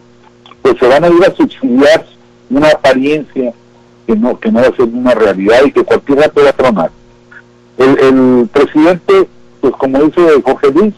pues 0.61 0.77
se 0.79 0.87
van 0.87 1.03
a 1.03 1.09
ir 1.09 1.23
a 1.25 1.33
subsidiar 1.35 2.05
una 2.49 2.69
apariencia 2.69 3.53
que 4.05 4.15
no, 4.15 4.39
que 4.39 4.51
no 4.51 4.61
va 4.61 4.67
a 4.67 4.75
ser 4.75 4.85
una 4.85 5.15
realidad 5.15 5.61
y 5.65 5.71
que 5.71 5.83
cualquiera 5.83 6.29
pueda 6.29 6.53
tronar. 6.53 6.91
El, 7.77 7.99
el 7.99 8.47
presidente, 8.49 9.27
pues 9.59 9.73
como 9.73 9.99
dice 10.03 10.21
Jorge 10.45 10.71
Luis, 10.71 10.93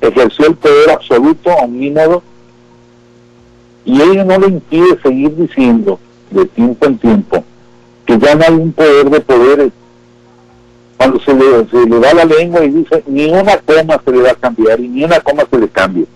ejerció 0.00 0.46
el 0.46 0.54
poder 0.54 0.90
absoluto, 0.90 1.50
a 1.50 1.66
un 1.66 1.92
modo 1.92 2.22
y 3.84 4.00
ello 4.00 4.24
no 4.24 4.38
le 4.38 4.48
impide 4.48 4.98
seguir 5.02 5.36
diciendo 5.36 5.98
de 6.30 6.46
tiempo 6.46 6.86
en 6.86 6.98
tiempo 6.98 7.44
que 8.10 8.18
ya 8.18 8.34
no 8.34 8.44
hay 8.44 8.54
un 8.54 8.72
poder 8.72 9.08
de 9.08 9.20
poderes, 9.20 9.72
cuando 10.96 11.20
se 11.20 11.32
le, 11.32 11.68
se 11.70 11.88
le 11.88 12.00
da 12.00 12.12
la 12.12 12.24
lengua 12.24 12.64
y 12.64 12.70
dice 12.70 13.02
ni 13.06 13.30
una 13.30 13.56
coma 13.58 14.00
se 14.04 14.10
le 14.10 14.22
va 14.22 14.30
a 14.30 14.34
cambiar 14.34 14.80
y 14.80 14.88
ni 14.88 15.04
una 15.04 15.20
coma 15.20 15.44
se 15.48 15.58
le 15.58 15.68
cambie. 15.68 16.06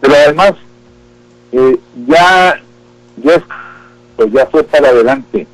Pero 0.00 0.14
además, 0.14 0.54
eh, 1.52 1.78
ya, 2.06 2.60
ya, 3.22 3.44
pues 4.16 4.32
ya 4.32 4.46
fue 4.46 4.64
para 4.64 4.88
adelante. 4.88 5.46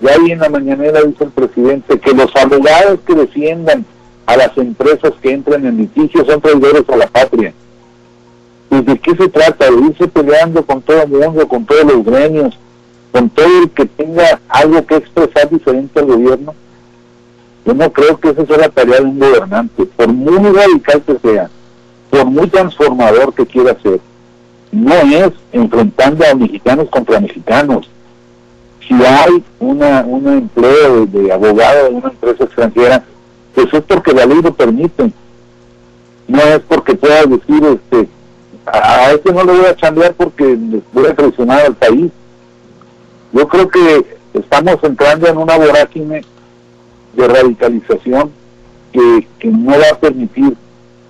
Ya 0.00 0.12
ahí 0.12 0.32
en 0.32 0.38
la 0.38 0.48
mañanera 0.48 1.02
dice 1.02 1.24
el 1.24 1.30
presidente 1.30 2.00
que 2.00 2.12
los 2.12 2.34
abogados 2.34 3.00
que 3.06 3.14
defiendan 3.14 3.84
a 4.26 4.36
las 4.36 4.56
empresas 4.56 5.12
que 5.22 5.32
entran 5.32 5.66
en 5.66 5.76
litigio 5.76 6.24
son 6.24 6.40
traidores 6.40 6.88
a 6.88 6.96
la 6.96 7.06
patria. 7.06 7.52
¿Y 8.70 8.80
de 8.80 8.98
qué 8.98 9.14
se 9.16 9.28
trata? 9.28 9.70
De 9.70 9.86
irse 9.86 10.08
peleando 10.08 10.64
con 10.64 10.80
todo 10.80 11.02
el 11.02 11.08
mundo, 11.08 11.46
con 11.46 11.66
todos 11.66 11.84
los 11.84 12.04
gremios, 12.04 12.58
con 13.12 13.28
todo 13.30 13.62
el 13.62 13.70
que 13.70 13.86
tenga 13.86 14.40
algo 14.48 14.84
que 14.86 14.96
expresar 14.96 15.48
diferente 15.50 15.98
al 15.98 16.06
gobierno. 16.06 16.54
Yo 17.64 17.74
no 17.74 17.92
creo 17.92 18.18
que 18.18 18.30
esa 18.30 18.46
sea 18.46 18.58
la 18.58 18.68
tarea 18.68 18.98
de 19.00 19.04
un 19.04 19.18
gobernante, 19.18 19.84
por 19.84 20.08
muy 20.08 20.52
radical 20.52 21.02
que 21.02 21.18
sea, 21.18 21.50
por 22.08 22.24
muy 22.24 22.46
transformador 22.48 23.34
que 23.34 23.46
quiera 23.46 23.76
ser. 23.82 24.00
No 24.72 24.94
es 24.94 25.32
enfrentando 25.52 26.24
a 26.24 26.34
mexicanos 26.34 26.88
contra 26.88 27.20
mexicanos. 27.20 27.88
Si 28.86 28.94
hay 28.94 29.44
una, 29.58 30.04
un 30.06 30.26
empleo 30.26 31.06
de, 31.06 31.32
abogado 31.32 31.84
de 31.84 31.94
una 31.94 32.08
empresa 32.08 32.44
extranjera, 32.44 33.04
pues 33.54 33.72
es 33.72 33.82
porque 33.82 34.12
la 34.12 34.26
ley 34.26 34.40
lo 34.42 34.54
permite. 34.54 35.12
No 36.28 36.38
es 36.38 36.60
porque 36.60 36.94
pueda 36.94 37.24
decir, 37.24 37.64
este, 37.64 38.08
a 38.66 39.12
este 39.12 39.32
no 39.32 39.44
le 39.44 39.52
voy 39.52 39.66
a 39.66 39.76
chambear 39.76 40.14
porque 40.14 40.56
voy 40.92 41.06
a 41.06 41.14
traicionar 41.14 41.66
al 41.66 41.74
país. 41.74 42.10
Yo 43.32 43.46
creo 43.46 43.68
que 43.68 44.18
estamos 44.34 44.76
entrando 44.82 45.28
en 45.28 45.36
una 45.36 45.56
vorágine 45.56 46.22
de 47.12 47.28
radicalización 47.28 48.30
que, 48.92 49.28
que 49.38 49.48
no 49.48 49.70
va 49.70 49.90
a 49.92 49.98
permitir 49.98 50.56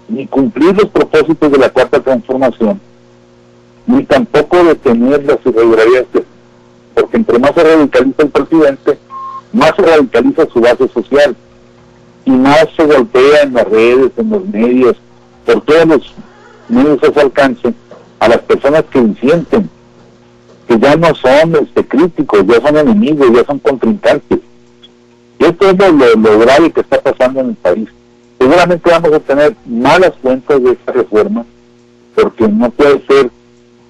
ni 0.09 0.27
cumplir 0.27 0.77
los 0.77 0.91
propósitos 0.91 1.51
de 1.51 1.59
la 1.59 1.71
cuarta 1.71 2.01
transformación, 2.01 2.81
ni 3.87 4.05
tampoco 4.05 4.65
detener 4.65 5.25
las 5.25 5.39
irregularidades, 5.45 6.25
porque 6.95 7.17
entre 7.17 7.39
más 7.39 7.55
se 7.55 7.63
radicaliza 7.63 8.23
el 8.23 8.31
presidente, 8.31 8.99
más 9.53 9.73
se 9.77 9.83
radicaliza 9.83 10.47
su 10.53 10.61
base 10.61 10.89
social 10.89 11.37
y 12.25 12.31
más 12.33 12.67
se 12.77 12.85
golpea 12.85 13.43
en 13.43 13.55
las 13.55 13.69
redes, 13.69 14.11
en 14.17 14.31
los 14.31 14.45
medios, 14.47 14.97
por 15.47 15.61
todos 15.63 15.87
los 15.87 16.15
medios 16.69 17.03
a 17.03 17.13
su 17.13 17.21
alcance, 17.21 17.73
a 18.19 18.29
las 18.29 18.39
personas 18.41 18.85
que 18.91 19.01
sienten 19.21 19.71
que 20.71 20.79
ya 20.79 20.95
no 20.95 21.13
son 21.17 21.57
este, 21.57 21.85
críticos, 21.85 22.47
ya 22.47 22.61
son 22.61 22.77
enemigos, 22.77 23.27
ya 23.35 23.45
son 23.45 23.59
contrincantes. 23.59 24.39
Esto 25.41 25.71
es 25.71 25.77
lo, 25.77 26.39
grave 26.39 26.71
que 26.71 26.83
está 26.83 27.01
pasando 27.01 27.41
en 27.41 27.49
el 27.49 27.55
país. 27.57 27.89
Seguramente 28.39 28.89
vamos 28.89 29.13
a 29.13 29.19
tener 29.19 29.57
malas 29.67 30.13
cuentas 30.23 30.63
de 30.63 30.71
esta 30.71 30.93
reforma, 30.93 31.45
porque 32.15 32.47
no 32.47 32.71
puede 32.71 33.05
ser 33.05 33.31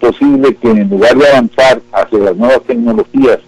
posible 0.00 0.54
que 0.54 0.70
en 0.70 0.88
lugar 0.88 1.14
de 1.18 1.28
avanzar 1.28 1.82
hacia 1.92 2.18
las 2.18 2.36
nuevas 2.36 2.62
tecnologías, 2.62 3.40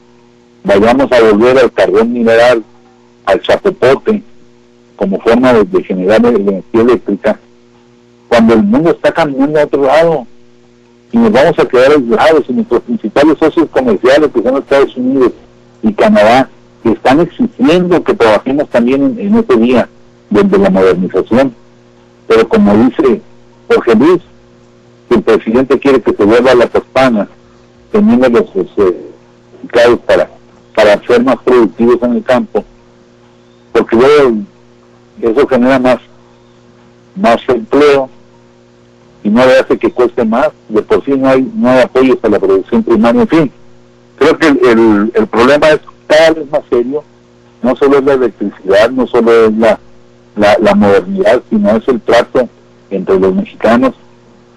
vayamos 0.63 1.11
a 1.11 1.23
volver 1.23 1.59
al 1.59 1.73
carbón 1.73 2.13
mineral, 2.13 2.63
al 3.25 3.41
chapopote, 3.41 4.23
como 4.95 5.19
forma 5.21 5.55
de, 5.55 5.83
generar 5.85 6.23
energía 6.27 6.83
eléctrica, 6.83 7.41
cuando 8.29 8.53
el 8.53 8.63
mundo 8.63 8.91
está 8.91 9.11
caminando 9.11 9.59
a 9.59 9.65
otro 9.65 9.85
lado 9.85 10.27
y 11.13 11.19
nos 11.19 11.31
vamos 11.31 11.59
a 11.59 11.67
quedar 11.67 11.93
aislados 11.93 12.45
y 12.49 12.53
nuestros 12.55 12.83
principales 12.83 13.39
socios 13.39 13.69
comerciales, 13.71 14.31
que 14.33 14.43
son 14.43 14.57
Estados 14.57 14.97
Unidos 14.97 15.33
y 15.83 15.93
Canadá, 15.93 16.49
que 16.83 16.91
están 16.91 17.21
exigiendo 17.21 18.03
que 18.03 18.15
trabajemos 18.15 18.69
también 18.71 19.17
en, 19.19 19.35
este 19.37 19.57
día 19.57 19.89
desde 20.31 20.59
la 20.59 20.71
modernización. 20.71 21.55
Pero 22.27 22.49
como 22.49 22.75
dice 22.85 23.21
Jorge 23.69 23.95
Luis, 23.95 24.23
el 25.11 25.23
presidente 25.23 25.79
quiere 25.79 26.01
que 26.01 26.15
se 26.15 26.25
vuelva 26.25 26.53
a 26.53 26.55
la 26.55 26.67
toscana, 26.67 27.29
teniendo 27.93 28.29
los 28.31 28.51
certificados 28.51 29.99
para, 30.07 30.31
para 30.75 31.07
ser 31.07 31.23
más 31.23 31.37
productivos 31.45 32.03
en 32.03 32.13
el 32.17 32.23
campo, 32.23 32.65
porque 33.73 33.97
eso 35.21 35.47
genera 35.47 35.79
más, 35.79 35.99
más 37.15 37.39
empleo 37.49 38.09
y 39.25 39.31
no 39.31 39.45
le 39.45 39.59
hace 39.59 39.79
que 39.79 39.91
cueste 39.91 40.25
más, 40.25 40.49
de 40.69 40.83
por 40.83 41.05
sí 41.05 41.13
no 41.13 41.29
hay, 41.29 41.49
no 41.55 41.71
hay 41.71 41.81
apoyos 41.81 42.19
a 42.23 42.29
la 42.29 42.39
producción 42.39 42.83
primaria, 42.83 43.23
en 43.23 43.29
fin. 43.29 43.53
Creo 44.17 44.37
que 44.39 44.49
el, 44.49 45.13
el, 45.15 45.27
problema 45.27 45.69
es 45.71 45.81
cada 46.07 46.33
vez 46.33 46.51
más 46.51 46.63
serio, 46.69 47.05
no 47.63 47.77
solo 47.77 47.99
es 47.99 48.05
la 48.05 48.15
electricidad, 48.15 48.91
no 48.91 49.07
solo 49.07 49.47
es 49.47 49.57
la, 49.57 49.79
la, 50.37 50.57
la 50.61 50.75
modernidad, 50.75 51.43
sino 51.51 51.77
es 51.77 51.87
el 51.89 52.01
trato 52.01 52.49
entre 52.91 53.19
los 53.19 53.35
mexicanos 53.35 53.95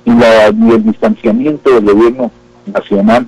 y, 0.04 0.12
la, 0.12 0.50
y 0.50 0.72
el 0.72 0.84
distanciamiento 0.84 1.70
del 1.72 1.94
gobierno 1.94 2.32
nacional 2.66 3.28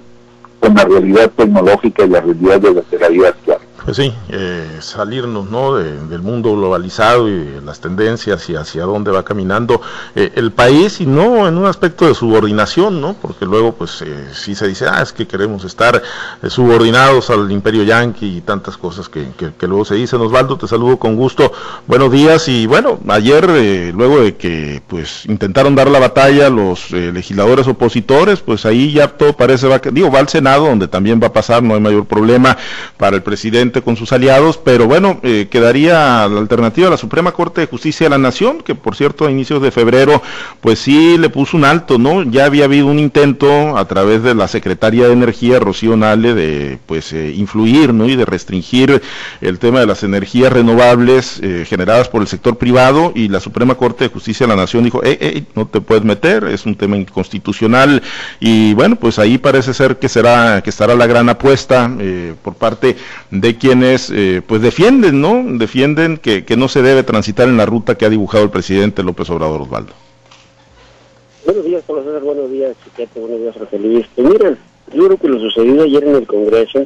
con 0.59 0.73
la 0.73 0.83
realidad 0.85 1.31
tecnológica 1.35 2.05
y 2.05 2.09
la 2.09 2.21
realidad 2.21 2.61
de 2.61 2.73
la 2.73 2.81
realidad 2.99 3.29
actual. 3.29 3.59
Pues 3.83 3.95
sí, 3.95 4.13
eh, 4.29 4.79
salirnos 4.81 5.49
¿no? 5.49 5.75
del 5.75 6.21
mundo 6.21 6.53
globalizado 6.55 7.29
y 7.29 7.61
las 7.63 7.79
tendencias 7.79 8.49
y 8.49 8.55
hacia 8.55 8.83
dónde 8.83 9.11
va 9.11 9.23
caminando 9.23 9.81
eh, 10.13 10.33
el 10.35 10.51
país 10.51 10.99
y 10.99 11.05
no 11.05 11.47
en 11.47 11.57
un 11.57 11.65
aspecto 11.67 12.05
de 12.05 12.13
subordinación, 12.13 12.99
¿no? 12.99 13.13
porque 13.13 13.45
luego 13.45 13.73
pues 13.75 14.01
eh, 14.01 14.27
sí 14.33 14.55
se 14.55 14.67
dice, 14.67 14.87
ah, 14.89 15.01
es 15.01 15.13
que 15.13 15.25
queremos 15.25 15.63
estar 15.63 16.01
subordinados 16.49 17.29
al 17.29 17.49
imperio 17.49 17.83
yanqui 17.83 18.37
y 18.37 18.41
tantas 18.41 18.75
cosas 18.75 19.07
que, 19.07 19.27
que, 19.37 19.67
luego 19.67 19.85
se 19.85 19.95
dicen. 19.95 20.19
Osvaldo, 20.19 20.57
te 20.57 20.67
saludo 20.67 20.97
con 20.97 21.15
gusto, 21.15 21.53
buenos 21.87 22.11
días 22.11 22.47
y 22.49 22.67
bueno, 22.67 22.99
ayer 23.07 23.93
luego 23.93 24.19
de 24.19 24.35
que 24.35 24.81
pues 24.87 25.25
intentaron 25.27 25.75
dar 25.75 25.89
la 25.89 25.99
batalla 25.99 26.49
los 26.49 26.91
legisladores 26.91 27.67
opositores, 27.67 28.41
pues 28.41 28.65
ahí 28.65 28.91
ya 28.91 29.07
todo 29.07 29.33
parece, 29.33 29.67
va, 29.67 29.79
digo, 29.79 30.11
va 30.11 30.19
al 30.19 30.27
Senado 30.29 30.65
donde 30.65 30.89
también 30.89 31.21
va 31.21 31.27
a 31.27 31.33
pasar, 31.33 31.63
no 31.63 31.75
hay 31.75 31.79
mayor 31.79 32.05
problema 32.05 32.57
para 32.97 33.15
el 33.15 33.23
presidente 33.23 33.66
con 33.83 33.95
sus 33.95 34.11
aliados, 34.11 34.57
pero 34.57 34.87
bueno, 34.87 35.19
eh, 35.23 35.47
quedaría 35.49 36.27
la 36.27 36.39
alternativa 36.39 36.87
a 36.87 36.91
la 36.91 36.97
Suprema 36.97 37.31
Corte 37.31 37.61
de 37.61 37.67
Justicia 37.67 38.05
de 38.05 38.09
la 38.09 38.17
Nación, 38.17 38.61
que 38.61 38.75
por 38.75 38.95
cierto 38.95 39.25
a 39.25 39.31
inicios 39.31 39.61
de 39.61 39.71
febrero, 39.71 40.21
pues 40.61 40.79
sí 40.79 41.17
le 41.17 41.29
puso 41.29 41.57
un 41.57 41.65
alto, 41.65 41.97
¿no? 41.97 42.23
Ya 42.23 42.45
había 42.45 42.65
habido 42.65 42.87
un 42.87 42.99
intento 42.99 43.77
a 43.77 43.85
través 43.87 44.23
de 44.23 44.35
la 44.35 44.47
Secretaría 44.47 45.07
de 45.07 45.13
Energía, 45.13 45.59
Rocío 45.59 45.95
Nale, 45.95 46.33
de 46.33 46.79
pues 46.85 47.13
eh, 47.13 47.33
influir, 47.35 47.93
¿no? 47.93 48.07
Y 48.07 48.15
de 48.15 48.25
restringir 48.25 49.01
el 49.41 49.59
tema 49.59 49.79
de 49.79 49.85
las 49.87 50.03
energías 50.03 50.51
renovables 50.51 51.39
eh, 51.41 51.65
generadas 51.67 52.09
por 52.09 52.21
el 52.21 52.27
sector 52.27 52.57
privado 52.57 53.11
y 53.15 53.27
la 53.27 53.39
Suprema 53.39 53.75
Corte 53.75 54.05
de 54.05 54.09
Justicia 54.09 54.45
de 54.45 54.55
la 54.55 54.61
Nación 54.61 54.83
dijo, 54.83 55.01
eh, 55.03 55.43
no 55.55 55.67
te 55.67 55.81
puedes 55.81 56.03
meter, 56.03 56.45
es 56.45 56.65
un 56.65 56.75
tema 56.75 56.97
inconstitucional 56.97 58.01
y 58.39 58.73
bueno, 58.73 58.95
pues 58.95 59.19
ahí 59.19 59.37
parece 59.37 59.73
ser 59.73 59.97
que 59.97 60.09
será, 60.09 60.61
que 60.61 60.69
estará 60.69 60.95
la 60.95 61.07
gran 61.07 61.29
apuesta 61.29 61.91
por 62.43 62.55
parte 62.55 62.97
de 63.31 63.56
quienes 63.57 64.09
eh, 64.09 64.41
pues 64.45 64.61
defienden, 64.61 65.21
¿no? 65.21 65.43
Defienden 65.57 66.17
que, 66.17 66.43
no 66.57 66.67
se 66.67 66.81
debe 66.81 67.03
transitar 67.03 67.47
en 67.47 67.57
la 67.57 67.65
ruta 67.65 67.95
que 67.95 68.05
ha 68.05 68.09
dibujado 68.09 68.43
el 68.43 68.49
presidente 68.49 69.03
López 69.03 69.29
Obrador 69.29 69.61
Osvaldo. 69.61 69.93
Buenos 71.45 71.65
días, 71.65 71.83
profesor. 71.85 72.21
Buenos 72.21 72.51
días. 72.51 72.75
Buenos 73.15 73.39
días, 73.39 73.55
José 73.57 73.79
Luis. 73.79 74.05
Pues 74.15 74.27
miren, 74.27 74.57
yo 74.93 75.05
creo 75.05 75.17
que 75.17 75.27
lo 75.27 75.39
sucedido 75.39 75.83
ayer 75.83 76.03
en 76.03 76.15
el 76.15 76.27
Congreso 76.27 76.85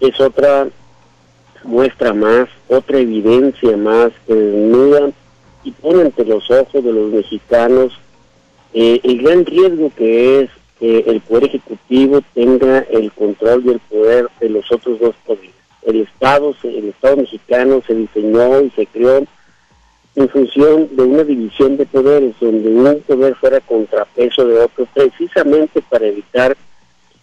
es 0.00 0.20
otra 0.20 0.68
muestra 1.64 2.12
más, 2.12 2.48
otra 2.68 2.98
evidencia 2.98 3.76
más 3.76 4.12
que 4.26 4.34
desnuda 4.34 5.10
y 5.64 5.70
pone 5.70 6.02
ante 6.02 6.24
los 6.24 6.50
ojos 6.50 6.84
de 6.84 6.92
los 6.92 7.12
mexicanos 7.12 7.92
eh, 8.74 9.00
el 9.04 9.22
gran 9.22 9.44
riesgo 9.44 9.92
que 9.94 10.40
es 10.40 10.50
que 10.80 10.98
el 11.00 11.20
Poder 11.20 11.44
Ejecutivo 11.44 12.20
tenga 12.34 12.80
el 12.90 13.12
control 13.12 13.62
y 13.66 13.68
el 13.68 13.80
poder 13.80 14.28
de 14.40 14.48
los 14.48 14.70
otros 14.72 14.98
dos 14.98 15.14
poderes 15.24 15.61
el 15.86 16.00
Estado, 16.02 16.54
el 16.62 16.88
Estado 16.88 17.16
mexicano 17.16 17.82
se 17.86 17.94
diseñó 17.94 18.60
y 18.60 18.70
se 18.70 18.86
creó 18.86 19.24
en 20.14 20.28
función 20.28 20.88
de 20.94 21.02
una 21.02 21.24
división 21.24 21.76
de 21.76 21.86
poderes, 21.86 22.34
donde 22.40 22.68
un 22.68 23.00
poder 23.00 23.34
fuera 23.36 23.60
contrapeso 23.60 24.46
de 24.46 24.58
otro, 24.60 24.86
precisamente 24.92 25.82
para 25.88 26.06
evitar 26.06 26.56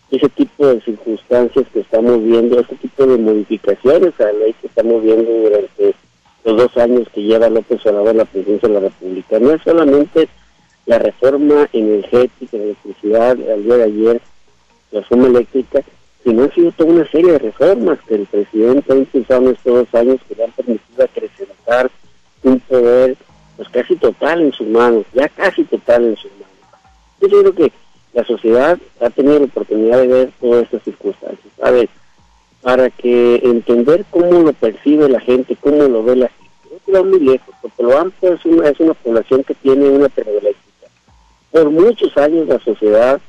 ese 0.09 0.27
tipo 0.29 0.65
de 0.65 0.81
circunstancias 0.81 1.65
que 1.71 1.81
estamos 1.81 2.23
viendo, 2.23 2.59
ese 2.59 2.75
tipo 2.75 3.05
de 3.05 3.17
modificaciones 3.17 4.19
a 4.19 4.23
la 4.25 4.33
ley 4.33 4.55
que 4.59 4.67
estamos 4.67 5.03
viendo 5.03 5.31
durante 5.31 5.93
los 6.43 6.57
dos 6.57 6.77
años 6.77 7.07
que 7.13 7.21
lleva 7.21 7.49
López 7.49 7.85
Obrador 7.85 8.15
la 8.15 8.25
presidencia 8.25 8.67
de 8.67 8.73
la 8.73 8.79
República. 8.81 9.39
No 9.39 9.51
es 9.53 9.61
solamente 9.61 10.27
la 10.87 10.97
reforma 10.97 11.69
energética, 11.71 12.57
de 12.57 12.63
electricidad, 12.63 13.31
al 13.31 13.63
día 13.63 13.77
de 13.77 13.83
ayer, 13.83 14.21
la 14.91 15.01
reforma 15.01 15.27
eléctrica, 15.27 15.83
no 16.25 16.43
ha 16.43 16.53
sido 16.53 16.71
toda 16.71 16.91
una 16.91 17.09
serie 17.09 17.31
de 17.33 17.39
reformas 17.39 17.99
que 18.07 18.15
el 18.15 18.25
presidente 18.25 18.93
ha 18.93 18.95
impulsado 18.95 19.41
en 19.41 19.55
estos 19.55 19.73
dos 19.73 19.95
años 20.01 20.19
que 20.27 20.35
le 20.35 20.43
han 20.43 20.51
permitido 20.51 21.03
acrecentar 21.03 21.91
un 22.43 22.59
poder 22.61 23.17
pues 23.55 23.69
casi 23.69 23.95
total 23.95 24.41
en 24.41 24.53
sus 24.53 24.67
manos, 24.67 25.05
ya 25.13 25.27
casi 25.29 25.63
total 25.65 26.05
en 26.05 26.15
sus 26.15 26.31
manos. 26.31 26.47
Yo 27.21 27.27
creo 27.27 27.53
que 27.53 27.71
la 28.13 28.23
sociedad 28.23 28.79
ha 29.01 29.09
tenido 29.09 29.39
la 29.39 29.45
oportunidad 29.45 29.99
de 29.99 30.07
ver 30.07 30.31
todas 30.39 30.63
estas 30.63 30.83
circunstancias. 30.83 31.53
A 31.61 31.71
ver, 31.71 31.89
para 32.61 32.89
que 32.89 33.35
entender 33.43 34.05
cómo 34.09 34.41
lo 34.41 34.53
percibe 34.53 35.09
la 35.09 35.19
gente, 35.19 35.57
cómo 35.59 35.83
lo 35.83 36.03
ve 36.03 36.15
la 36.15 36.27
gente. 36.29 36.81
No 36.87 37.03
muy 37.03 37.19
lejos, 37.19 37.53
porque 37.61 37.83
lo 37.83 37.97
amplio 37.97 38.33
es 38.33 38.45
una, 38.45 38.69
es 38.69 38.79
una 38.79 38.93
población 38.93 39.43
que 39.43 39.53
tiene 39.55 39.89
una 39.89 40.09
termoeléctrica. 40.09 40.87
Por 41.51 41.69
muchos 41.69 42.15
años 42.17 42.47
la 42.47 42.59
sociedad 42.59 43.21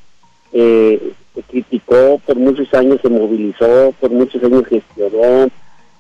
eh, 0.53 1.13
criticó, 1.49 2.21
por 2.27 2.37
muchos 2.37 2.73
años 2.75 3.01
se 3.01 3.09
movilizó, 3.09 3.95
por 4.01 4.11
muchos 4.11 4.43
años 4.43 4.67
gestionó, 4.67 5.49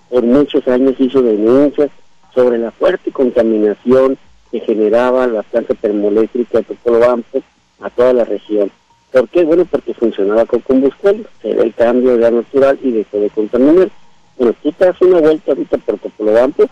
por 0.08 0.22
muchos 0.24 0.66
años 0.68 0.94
hizo 0.98 1.22
denuncias 1.22 1.90
sobre 2.34 2.58
la 2.58 2.70
fuerte 2.70 3.10
contaminación 3.12 4.18
que 4.50 4.60
generaba 4.60 5.26
la 5.26 5.42
planta 5.42 5.74
termoeléctrica 5.74 6.58
de 6.58 6.64
Topolobampo 6.64 7.42
a 7.80 7.90
toda 7.90 8.12
la 8.12 8.24
región. 8.24 8.70
¿Por 9.12 9.28
qué? 9.28 9.44
Bueno, 9.44 9.64
porque 9.64 9.94
funcionaba 9.94 10.44
con 10.44 10.60
combustible, 10.60 11.24
se 11.42 11.54
ve 11.54 11.62
el 11.62 11.74
cambio 11.74 12.12
de 12.12 12.18
gas 12.18 12.32
natural 12.32 12.78
y 12.82 12.90
dejó 12.90 13.18
de 13.18 13.30
contaminar. 13.30 13.90
Bueno, 14.36 14.54
tú 14.62 14.72
te 14.72 14.84
das 14.84 15.00
una 15.00 15.20
vuelta 15.20 15.52
ahorita 15.52 15.78
por 15.78 15.98
Topolobampo 15.98 16.64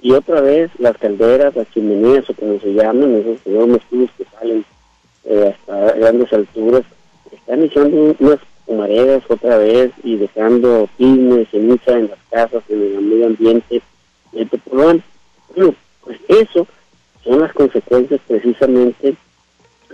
y 0.00 0.12
otra 0.12 0.40
vez 0.40 0.70
las 0.78 0.96
calderas, 0.98 1.54
las 1.56 1.70
chimeneas 1.70 2.28
o 2.30 2.34
como 2.34 2.60
se 2.60 2.72
llaman, 2.72 3.14
esos 3.16 3.46
enormes 3.46 3.82
tubos 3.90 4.10
que 4.16 4.24
salen 4.38 4.64
eh, 5.24 5.54
hasta 5.54 5.92
grandes 5.92 6.32
alturas, 6.32 6.82
están 7.36 7.62
echando 7.62 8.14
unas 8.18 8.38
humaredas 8.66 9.22
otra 9.28 9.58
vez 9.58 9.90
y 10.02 10.16
dejando 10.16 10.88
pines, 10.96 11.48
ceniza 11.50 11.98
en 11.98 12.08
las 12.08 12.18
casas, 12.30 12.62
en 12.68 12.82
el 12.82 13.00
medio 13.02 13.26
ambiente. 13.26 13.82
¿Por 14.30 15.00
Bueno, 15.54 15.74
pues 16.04 16.18
eso 16.28 16.66
son 17.24 17.40
las 17.40 17.52
consecuencias 17.52 18.20
precisamente 18.26 19.14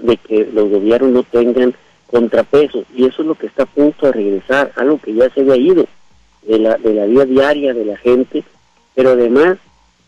de 0.01 0.17
que 0.17 0.47
los 0.53 0.71
gobiernos 0.71 1.11
no 1.11 1.23
tengan 1.23 1.75
contrapesos 2.07 2.85
y 2.95 3.07
eso 3.07 3.23
es 3.23 3.29
lo 3.29 3.35
que 3.35 3.47
está 3.47 3.65
a 3.65 3.67
punto 3.67 4.07
de 4.07 4.13
regresar, 4.13 4.73
algo 4.77 4.99
que 4.99 5.15
ya 5.15 5.31
se 5.31 5.41
había 5.41 5.57
ido 5.57 5.87
de 6.43 6.59
la, 6.59 6.77
de 6.79 6.95
la 6.95 7.07
vida 7.07 7.25
diaria 7.25 7.75
de 7.75 7.85
la 7.85 7.97
gente, 7.97 8.45
pero 8.95 9.11
además, 9.11 9.59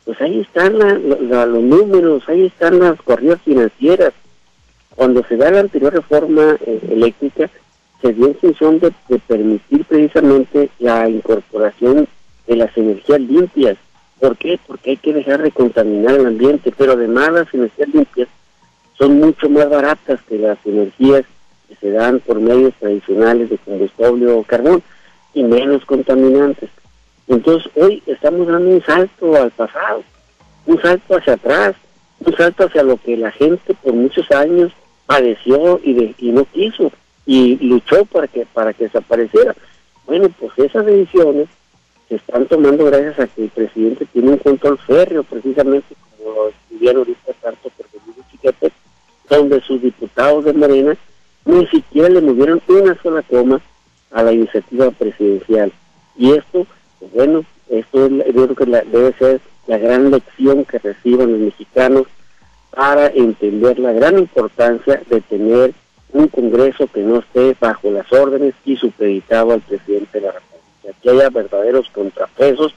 pues 0.05 0.21
ahí 0.21 0.41
están 0.41 0.79
los 0.79 1.63
números, 1.63 2.23
ahí 2.29 2.47
están 2.47 2.79
las 2.79 3.01
corridas 3.03 3.41
financieras. 3.43 4.13
Cuando 4.97 5.23
se 5.25 5.37
da 5.37 5.51
la 5.51 5.61
anterior 5.61 5.93
reforma 5.93 6.57
eh, 6.67 6.81
eléctrica, 6.91 7.51
se 8.01 8.13
dio 8.15 8.29
en 8.29 8.35
función 8.37 8.81
de, 8.81 8.93
permitir 9.27 9.85
precisamente 9.85 10.71
la 10.79 11.09
incorporación 11.09 12.09
de 12.47 12.57
las 12.57 12.77
energías 12.77 13.21
limpias. 13.21 13.77
¿Por 14.19 14.37
qué? 14.39 14.59
Porque 14.67 14.91
hay 14.91 14.97
que 14.97 15.13
dejar 15.13 15.43
de 15.43 15.51
contaminar 15.51 16.15
el 16.15 16.27
ambiente, 16.27 16.73
pero 16.77 16.93
además 16.93 17.31
las 17.33 17.55
energías 17.55 17.89
limpias 17.91 18.29
son 18.97 19.21
mucho 19.21 19.51
más 19.51 19.69
baratas 19.69 20.21
que 20.27 20.39
las 20.39 20.59
energías 20.65 21.25
que 21.69 21.75
se 21.77 21.91
dan 21.91 22.21
por 22.21 22.41
medios 22.41 22.73
tradicionales 22.81 23.51
de 23.51 23.59
combustible 23.59 24.29
o 24.29 24.43
carbón 24.45 24.83
y 25.35 25.43
menos 25.43 25.85
contaminantes. 25.85 26.71
Entonces 27.29 27.71
hoy 27.75 28.03
estamos 28.07 28.47
dando 28.47 28.71
un 28.71 28.83
salto 28.83 29.37
al 29.37 29.51
pasado, 29.51 30.03
un 30.65 30.81
salto 30.81 31.17
hacia 31.17 31.35
atrás, 31.35 31.75
un 32.25 32.35
salto 32.35 32.65
hacia 32.65 32.83
lo 32.83 32.97
que 32.97 33.17
la 33.19 33.31
gente 33.33 33.75
por 33.75 33.93
muchos 33.93 34.31
años 34.31 34.73
padeció 35.07 35.81
y, 35.83 35.95
de, 35.95 36.15
y 36.19 36.33
no 36.33 36.45
quiso 36.45 36.93
y 37.25 37.57
luchó 37.57 38.05
para 38.05 38.29
que 38.29 38.47
para 38.47 38.73
que 38.73 38.85
desapareciera. 38.85 39.55
Bueno, 40.07 40.29
pues 40.39 40.53
esas 40.59 40.87
decisiones 40.87 41.49
se 42.09 42.17
están 42.17 42.47
tomando 42.47 42.85
gracias 42.85 43.19
a 43.19 43.27
que 43.27 43.45
el 43.45 43.51
presidente 43.51 44.07
tiene 44.13 44.31
un 44.31 44.39
control 44.39 44.79
férreo, 44.79 45.25
precisamente 45.25 45.97
como 46.17 46.35
lo 46.35 46.49
estudiaron 46.49 46.99
ahorita 46.99 47.33
tanto 47.43 47.71
por 47.71 47.87
Chiquete, 48.31 48.73
donde 49.29 49.61
sus 49.63 49.83
diputados 49.83 50.45
de 50.45 50.53
Morena 50.53 50.97
ni 51.45 51.67
siquiera 51.67 52.09
le 52.09 52.21
movieron 52.21 52.63
una 52.69 53.01
sola 53.03 53.23
coma 53.23 53.61
a 54.13 54.23
la 54.23 54.33
iniciativa 54.33 54.91
presidencial. 54.93 55.73
Y 56.17 56.33
esto, 56.33 56.67
pues 57.01 57.13
bueno, 57.13 57.45
esto 57.69 58.09
yo 58.09 58.49
creo 58.49 58.55
que 58.55 58.89
debe 58.89 59.13
ser 59.15 59.41
la 59.67 59.79
gran 59.79 60.11
lección 60.11 60.65
que 60.65 60.79
reciban 60.79 61.33
los 61.33 61.41
mexicanos 61.41 62.07
para 62.77 63.07
entender 63.07 63.79
la 63.79 63.91
gran 63.93 64.19
importancia 64.19 65.01
de 65.09 65.23
tener 65.23 65.73
un 66.13 66.29
Congreso 66.29 66.87
que 66.87 67.01
no 67.01 67.21
esté 67.21 67.57
bajo 67.59 67.91
las 67.91 68.13
órdenes 68.13 68.55
y 68.67 68.77
supeditado 68.77 69.53
al 69.53 69.63
presidente 69.63 70.21
de 70.21 70.27
la 70.27 70.33
República, 70.33 70.99
que 71.03 71.11
haya 71.11 71.31
verdaderos 71.31 71.89
contrapesos 71.89 72.75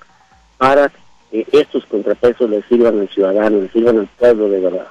para 0.58 0.90
que 1.30 1.46
estos 1.52 1.86
contrapesos 1.86 2.50
le 2.50 2.62
sirvan 2.64 2.98
al 2.98 3.10
ciudadano, 3.10 3.60
le 3.60 3.70
sirvan 3.72 4.00
al 4.00 4.08
pueblo 4.18 4.50
de 4.50 4.62
verdad. 4.62 4.88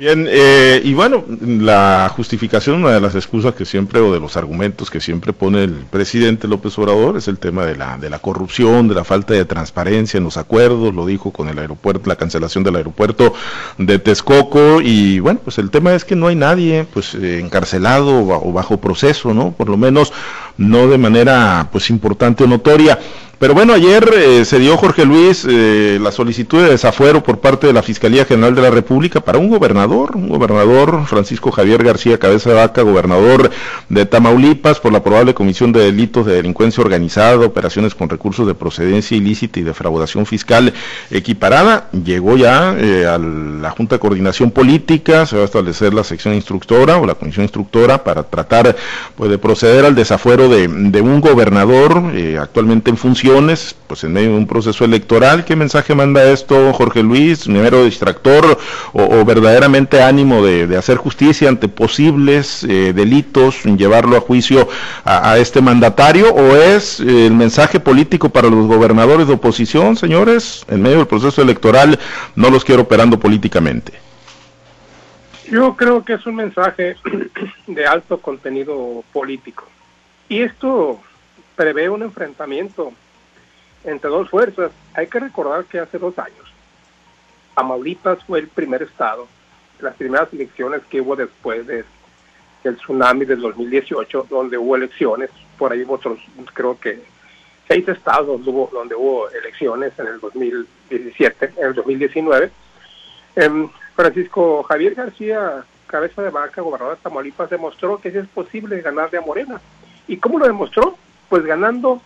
Bien, 0.00 0.26
eh, 0.30 0.80
y 0.82 0.94
bueno, 0.94 1.26
la 1.42 2.10
justificación, 2.16 2.76
una 2.76 2.92
de 2.92 3.02
las 3.02 3.14
excusas 3.14 3.54
que 3.54 3.66
siempre, 3.66 4.00
o 4.00 4.10
de 4.10 4.18
los 4.18 4.34
argumentos 4.38 4.90
que 4.90 4.98
siempre 4.98 5.34
pone 5.34 5.62
el 5.62 5.72
presidente 5.72 6.48
López 6.48 6.78
Obrador, 6.78 7.18
es 7.18 7.28
el 7.28 7.38
tema 7.38 7.66
de 7.66 7.76
la, 7.76 7.98
de 7.98 8.08
la 8.08 8.18
corrupción, 8.18 8.88
de 8.88 8.94
la 8.94 9.04
falta 9.04 9.34
de 9.34 9.44
transparencia 9.44 10.16
en 10.16 10.24
los 10.24 10.38
acuerdos, 10.38 10.94
lo 10.94 11.04
dijo 11.04 11.32
con 11.32 11.50
el 11.50 11.58
aeropuerto, 11.58 12.08
la 12.08 12.16
cancelación 12.16 12.64
del 12.64 12.76
aeropuerto 12.76 13.34
de 13.76 13.98
Texcoco, 13.98 14.80
y 14.80 15.20
bueno, 15.20 15.40
pues 15.44 15.58
el 15.58 15.68
tema 15.68 15.92
es 15.92 16.06
que 16.06 16.16
no 16.16 16.28
hay 16.28 16.34
nadie, 16.34 16.86
pues, 16.94 17.14
eh, 17.14 17.38
encarcelado 17.38 18.26
o 18.26 18.52
bajo 18.54 18.78
proceso, 18.78 19.34
¿no? 19.34 19.50
Por 19.50 19.68
lo 19.68 19.76
menos 19.76 20.14
no 20.56 20.88
de 20.88 20.96
manera, 20.96 21.68
pues, 21.70 21.90
importante 21.90 22.44
o 22.44 22.46
notoria. 22.46 22.98
Pero 23.40 23.54
bueno, 23.54 23.72
ayer 23.72 24.06
eh, 24.14 24.44
se 24.44 24.58
dio 24.58 24.76
Jorge 24.76 25.06
Luis 25.06 25.46
eh, 25.48 25.98
la 25.98 26.12
solicitud 26.12 26.62
de 26.62 26.72
desafuero 26.72 27.22
por 27.22 27.38
parte 27.38 27.66
de 27.66 27.72
la 27.72 27.82
Fiscalía 27.82 28.26
General 28.26 28.54
de 28.54 28.60
la 28.60 28.68
República 28.68 29.22
para 29.22 29.38
un 29.38 29.48
gobernador, 29.48 30.14
un 30.14 30.28
gobernador, 30.28 31.06
Francisco 31.06 31.50
Javier 31.50 31.82
García 31.82 32.18
Cabeza 32.18 32.50
de 32.50 32.56
Vaca, 32.56 32.82
gobernador 32.82 33.50
de 33.88 34.04
Tamaulipas, 34.04 34.78
por 34.78 34.92
la 34.92 35.02
probable 35.02 35.32
comisión 35.32 35.72
de 35.72 35.80
delitos 35.80 36.26
de 36.26 36.34
delincuencia 36.34 36.82
organizada, 36.82 37.38
operaciones 37.38 37.94
con 37.94 38.10
recursos 38.10 38.46
de 38.46 38.52
procedencia 38.52 39.16
ilícita 39.16 39.58
y 39.58 39.62
defraudación 39.62 40.26
fiscal 40.26 40.74
equiparada. 41.10 41.88
Llegó 41.92 42.36
ya 42.36 42.76
eh, 42.76 43.06
a 43.06 43.16
la 43.16 43.70
Junta 43.70 43.94
de 43.94 44.00
Coordinación 44.00 44.50
Política, 44.50 45.24
se 45.24 45.36
va 45.36 45.42
a 45.42 45.46
establecer 45.46 45.94
la 45.94 46.04
sección 46.04 46.34
instructora 46.34 46.98
o 46.98 47.06
la 47.06 47.14
comisión 47.14 47.44
instructora 47.44 48.04
para 48.04 48.22
tratar 48.22 48.76
pues, 49.16 49.30
de 49.30 49.38
proceder 49.38 49.86
al 49.86 49.94
desafuero 49.94 50.50
de, 50.50 50.68
de 50.68 51.00
un 51.00 51.22
gobernador 51.22 52.02
actualmente 52.38 52.90
en 52.90 52.98
función 52.98 53.29
pues 53.86 54.04
en 54.04 54.12
medio 54.12 54.30
de 54.30 54.36
un 54.36 54.46
proceso 54.46 54.84
electoral. 54.84 55.44
¿Qué 55.44 55.54
mensaje 55.54 55.94
manda 55.94 56.24
esto 56.30 56.72
Jorge 56.72 57.02
Luis? 57.02 57.48
¿Mero 57.48 57.84
distractor 57.84 58.58
o, 58.92 59.24
verdaderamente 59.24 60.02
ánimo 60.02 60.44
de, 60.44 60.76
hacer 60.76 60.96
justicia 60.96 61.48
ante 61.48 61.68
posibles 61.68 62.64
eh, 62.64 62.92
delitos, 62.92 63.64
llevarlo 63.64 64.16
a 64.16 64.20
juicio 64.20 64.68
a, 65.04 65.38
este 65.38 65.60
mandatario? 65.60 66.32
¿O 66.32 66.56
es 66.56 67.00
eh, 67.00 67.26
el 67.26 67.34
mensaje 67.34 67.78
político 67.78 68.30
para 68.30 68.48
los 68.48 68.66
gobernadores 68.66 69.28
de 69.28 69.34
oposición, 69.34 69.96
señores? 69.96 70.64
En 70.68 70.82
medio 70.82 70.98
del 70.98 71.06
proceso 71.06 71.42
electoral 71.42 71.98
no 72.34 72.50
los 72.50 72.64
quiero 72.64 72.82
operando 72.82 73.18
políticamente. 73.18 73.92
Yo 75.50 75.76
creo 75.76 76.04
que 76.04 76.14
es 76.14 76.26
un 76.26 76.36
mensaje 76.36 76.96
de 77.66 77.86
alto 77.86 78.18
contenido 78.18 79.04
político. 79.12 79.64
Y 80.28 80.42
esto 80.42 81.00
prevé 81.56 81.90
un 81.90 82.02
enfrentamiento 82.02 82.92
entre 83.84 84.10
dos 84.10 84.28
fuerzas. 84.28 84.72
Hay 84.94 85.06
que 85.06 85.20
recordar 85.20 85.64
que 85.64 85.78
hace 85.78 85.98
dos 85.98 86.18
años, 86.18 86.50
Tamaulipas 87.54 88.24
fue 88.24 88.38
el 88.38 88.48
primer 88.48 88.82
estado, 88.82 89.28
las 89.80 89.94
primeras 89.96 90.32
elecciones 90.32 90.82
que 90.88 91.00
hubo 91.00 91.16
después 91.16 91.66
de, 91.66 91.84
del 92.64 92.76
tsunami 92.76 93.24
del 93.24 93.40
2018, 93.40 94.26
donde 94.30 94.56
hubo 94.56 94.76
elecciones, 94.76 95.30
por 95.58 95.72
ahí 95.72 95.84
otros, 95.86 96.18
creo 96.54 96.78
que 96.78 97.02
seis 97.68 97.86
estados 97.86 98.26
donde 98.26 98.50
hubo, 98.50 98.70
donde 98.72 98.94
hubo 98.94 99.28
elecciones 99.30 99.92
en 99.98 100.06
el 100.06 100.20
2017, 100.20 101.52
en 101.56 101.66
el 101.66 101.74
2019. 101.74 102.50
Em, 103.36 103.68
Francisco 103.94 104.62
Javier 104.62 104.94
García, 104.94 105.64
cabeza 105.86 106.22
de 106.22 106.30
vaca, 106.30 106.62
gobernador 106.62 106.96
de 106.96 107.02
Tamaulipas, 107.02 107.50
demostró 107.50 108.00
que 108.00 108.08
es 108.08 108.26
posible 108.28 108.80
ganar 108.80 109.10
de 109.10 109.18
a 109.18 109.20
Morena. 109.20 109.60
¿Y 110.08 110.16
cómo 110.16 110.38
lo 110.38 110.46
demostró? 110.46 110.96
Pues 111.28 111.44
ganando 111.44 112.00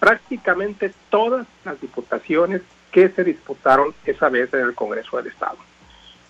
prácticamente 0.00 0.92
todas 1.10 1.46
las 1.64 1.80
diputaciones 1.80 2.62
que 2.90 3.10
se 3.10 3.22
disputaron 3.22 3.94
esa 4.04 4.28
vez 4.28 4.52
en 4.52 4.60
el 4.60 4.74
Congreso 4.74 5.18
del 5.18 5.28
Estado. 5.28 5.58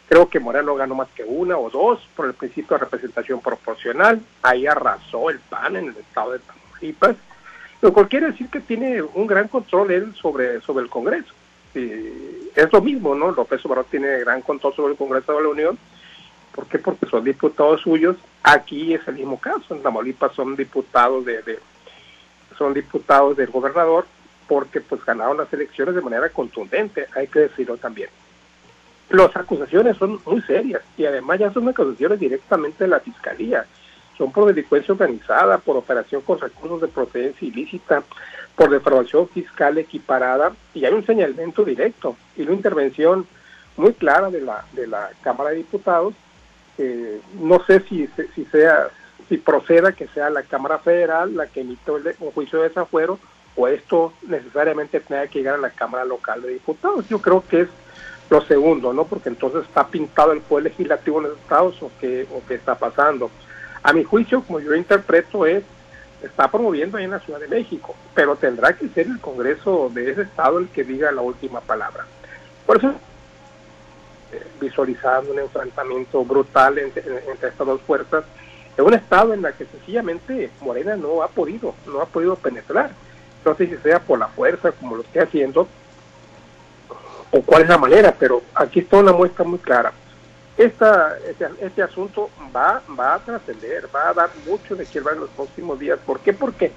Creo 0.08 0.28
que 0.28 0.40
Moreno 0.40 0.74
ganó 0.74 0.96
más 0.96 1.08
que 1.14 1.22
una 1.22 1.56
o 1.56 1.70
dos 1.70 2.06
por 2.16 2.26
el 2.26 2.34
principio 2.34 2.76
de 2.76 2.84
representación 2.84 3.40
proporcional. 3.40 4.20
Ahí 4.42 4.66
arrasó 4.66 5.30
el 5.30 5.38
PAN 5.38 5.76
en 5.76 5.88
el 5.90 5.96
estado 5.96 6.32
de 6.32 6.40
Tamaulipas. 6.40 7.16
Lo 7.80 7.92
cual 7.92 8.08
quiere 8.08 8.32
decir 8.32 8.48
que 8.48 8.60
tiene 8.60 9.00
un 9.00 9.26
gran 9.28 9.46
control 9.46 9.92
él 9.92 10.14
sobre, 10.20 10.60
sobre 10.62 10.82
el 10.82 10.90
Congreso. 10.90 11.32
Es 11.72 12.72
lo 12.72 12.82
mismo, 12.82 13.14
¿no? 13.14 13.30
López 13.30 13.64
Obrador 13.64 13.86
tiene 13.88 14.18
gran 14.18 14.42
control 14.42 14.74
sobre 14.74 14.92
el 14.92 14.98
Congreso 14.98 15.32
de 15.32 15.42
la 15.42 15.48
Unión. 15.48 15.78
¿Por 16.52 16.66
qué? 16.66 16.78
Porque 16.80 17.06
son 17.06 17.22
diputados 17.22 17.80
suyos. 17.82 18.16
Aquí 18.42 18.92
es 18.92 19.06
el 19.06 19.14
mismo 19.14 19.38
caso. 19.38 19.76
En 19.76 19.82
Tamaulipas 19.82 20.32
son 20.34 20.56
diputados 20.56 21.24
de, 21.24 21.40
de 21.42 21.60
son 22.60 22.74
diputados 22.74 23.38
del 23.38 23.50
gobernador 23.50 24.04
porque 24.46 24.82
pues 24.82 25.02
ganaron 25.02 25.38
las 25.38 25.50
elecciones 25.50 25.94
de 25.94 26.02
manera 26.02 26.28
contundente, 26.28 27.06
hay 27.16 27.26
que 27.26 27.40
decirlo 27.40 27.78
también. 27.78 28.10
Las 29.08 29.34
acusaciones 29.34 29.96
son 29.96 30.20
muy 30.26 30.42
serias 30.42 30.82
y 30.98 31.06
además 31.06 31.38
ya 31.38 31.50
son 31.52 31.66
acusaciones 31.68 32.20
directamente 32.20 32.84
de 32.84 32.88
la 32.88 33.00
fiscalía. 33.00 33.64
Son 34.18 34.30
por 34.30 34.46
delincuencia 34.46 34.92
organizada, 34.92 35.56
por 35.56 35.78
operación 35.78 36.20
con 36.20 36.38
recursos 36.38 36.82
de 36.82 36.88
procedencia 36.88 37.48
ilícita, 37.48 38.02
por 38.54 38.68
defraudación 38.68 39.26
fiscal 39.28 39.78
equiparada 39.78 40.52
y 40.74 40.84
hay 40.84 40.92
un 40.92 41.06
señalamiento 41.06 41.64
directo 41.64 42.14
y 42.36 42.42
una 42.42 42.52
intervención 42.52 43.26
muy 43.78 43.94
clara 43.94 44.30
de 44.30 44.42
la 44.42 44.66
de 44.72 44.86
la 44.86 45.10
Cámara 45.22 45.50
de 45.50 45.56
Diputados. 45.56 46.12
no 47.40 47.64
sé 47.64 47.80
si, 47.88 48.06
si 48.34 48.44
sea 48.46 48.90
si 49.30 49.38
proceda 49.38 49.92
que 49.92 50.08
sea 50.08 50.28
la 50.28 50.42
Cámara 50.42 50.78
Federal 50.80 51.36
la 51.36 51.46
que 51.46 51.60
emite 51.60 51.92
un 52.18 52.32
juicio 52.32 52.58
de 52.58 52.68
desafuero 52.68 53.18
o 53.54 53.68
esto 53.68 54.12
necesariamente 54.26 54.98
tenga 54.98 55.26
que 55.28 55.38
llegar 55.38 55.54
a 55.54 55.58
la 55.58 55.70
Cámara 55.70 56.04
Local 56.04 56.42
de 56.42 56.54
Diputados. 56.54 57.08
Yo 57.08 57.20
creo 57.20 57.44
que 57.48 57.62
es 57.62 57.68
lo 58.28 58.42
segundo, 58.42 58.92
¿no? 58.92 59.04
Porque 59.04 59.28
entonces 59.28 59.62
está 59.62 59.86
pintado 59.86 60.32
el 60.32 60.40
poder 60.40 60.64
legislativo 60.64 61.18
en 61.18 61.28
los 61.28 61.38
estados 61.38 61.80
o 61.80 61.92
qué, 62.00 62.26
o 62.32 62.42
qué 62.46 62.54
está 62.54 62.74
pasando. 62.74 63.30
A 63.84 63.92
mi 63.92 64.02
juicio, 64.02 64.42
como 64.42 64.58
yo 64.58 64.74
interpreto, 64.74 65.46
es 65.46 65.62
está 66.22 66.50
promoviendo 66.50 66.98
ahí 66.98 67.04
en 67.04 67.12
la 67.12 67.20
Ciudad 67.20 67.40
de 67.40 67.48
México, 67.48 67.94
pero 68.14 68.36
tendrá 68.36 68.74
que 68.74 68.88
ser 68.88 69.06
el 69.06 69.20
Congreso 69.20 69.90
de 69.94 70.10
ese 70.10 70.22
estado 70.22 70.58
el 70.58 70.68
que 70.68 70.84
diga 70.84 71.10
la 71.12 71.22
última 71.22 71.60
palabra. 71.60 72.04
Por 72.66 72.76
eso, 72.76 72.90
eh, 74.32 74.46
visualizando 74.60 75.32
un 75.32 75.38
enfrentamiento 75.38 76.22
brutal 76.24 76.78
entre 76.78 77.48
estas 77.48 77.66
dos 77.66 77.80
fuerzas, 77.82 78.24
en 78.80 78.86
un 78.86 78.94
estado 78.94 79.34
en 79.34 79.42
la 79.42 79.52
que 79.52 79.66
sencillamente 79.66 80.50
Morena 80.60 80.96
no 80.96 81.22
ha 81.22 81.28
podido, 81.28 81.74
no 81.86 82.00
ha 82.00 82.06
podido 82.06 82.36
penetrar. 82.36 82.90
No 83.44 83.54
sé 83.54 83.66
si 83.66 83.76
sea 83.76 84.00
por 84.00 84.18
la 84.18 84.28
fuerza, 84.28 84.72
como 84.72 84.96
lo 84.96 85.02
esté 85.02 85.20
haciendo, 85.20 85.68
o 87.30 87.42
cuál 87.42 87.62
es 87.62 87.68
la 87.68 87.78
manera, 87.78 88.14
pero 88.18 88.42
aquí 88.54 88.80
está 88.80 88.98
una 88.98 89.12
muestra 89.12 89.44
muy 89.44 89.58
clara. 89.58 89.92
Esta, 90.56 91.16
este, 91.28 91.46
este 91.60 91.82
asunto 91.82 92.28
va, 92.54 92.82
va 92.98 93.14
a 93.14 93.18
trascender, 93.18 93.88
va 93.94 94.10
a 94.10 94.14
dar 94.14 94.30
mucho 94.46 94.74
de 94.76 94.84
qué 94.84 94.98
hablar 94.98 95.14
en 95.14 95.20
los 95.20 95.30
próximos 95.30 95.78
días. 95.78 95.98
¿Por 96.04 96.20
qué? 96.20 96.32
Porque 96.32 96.72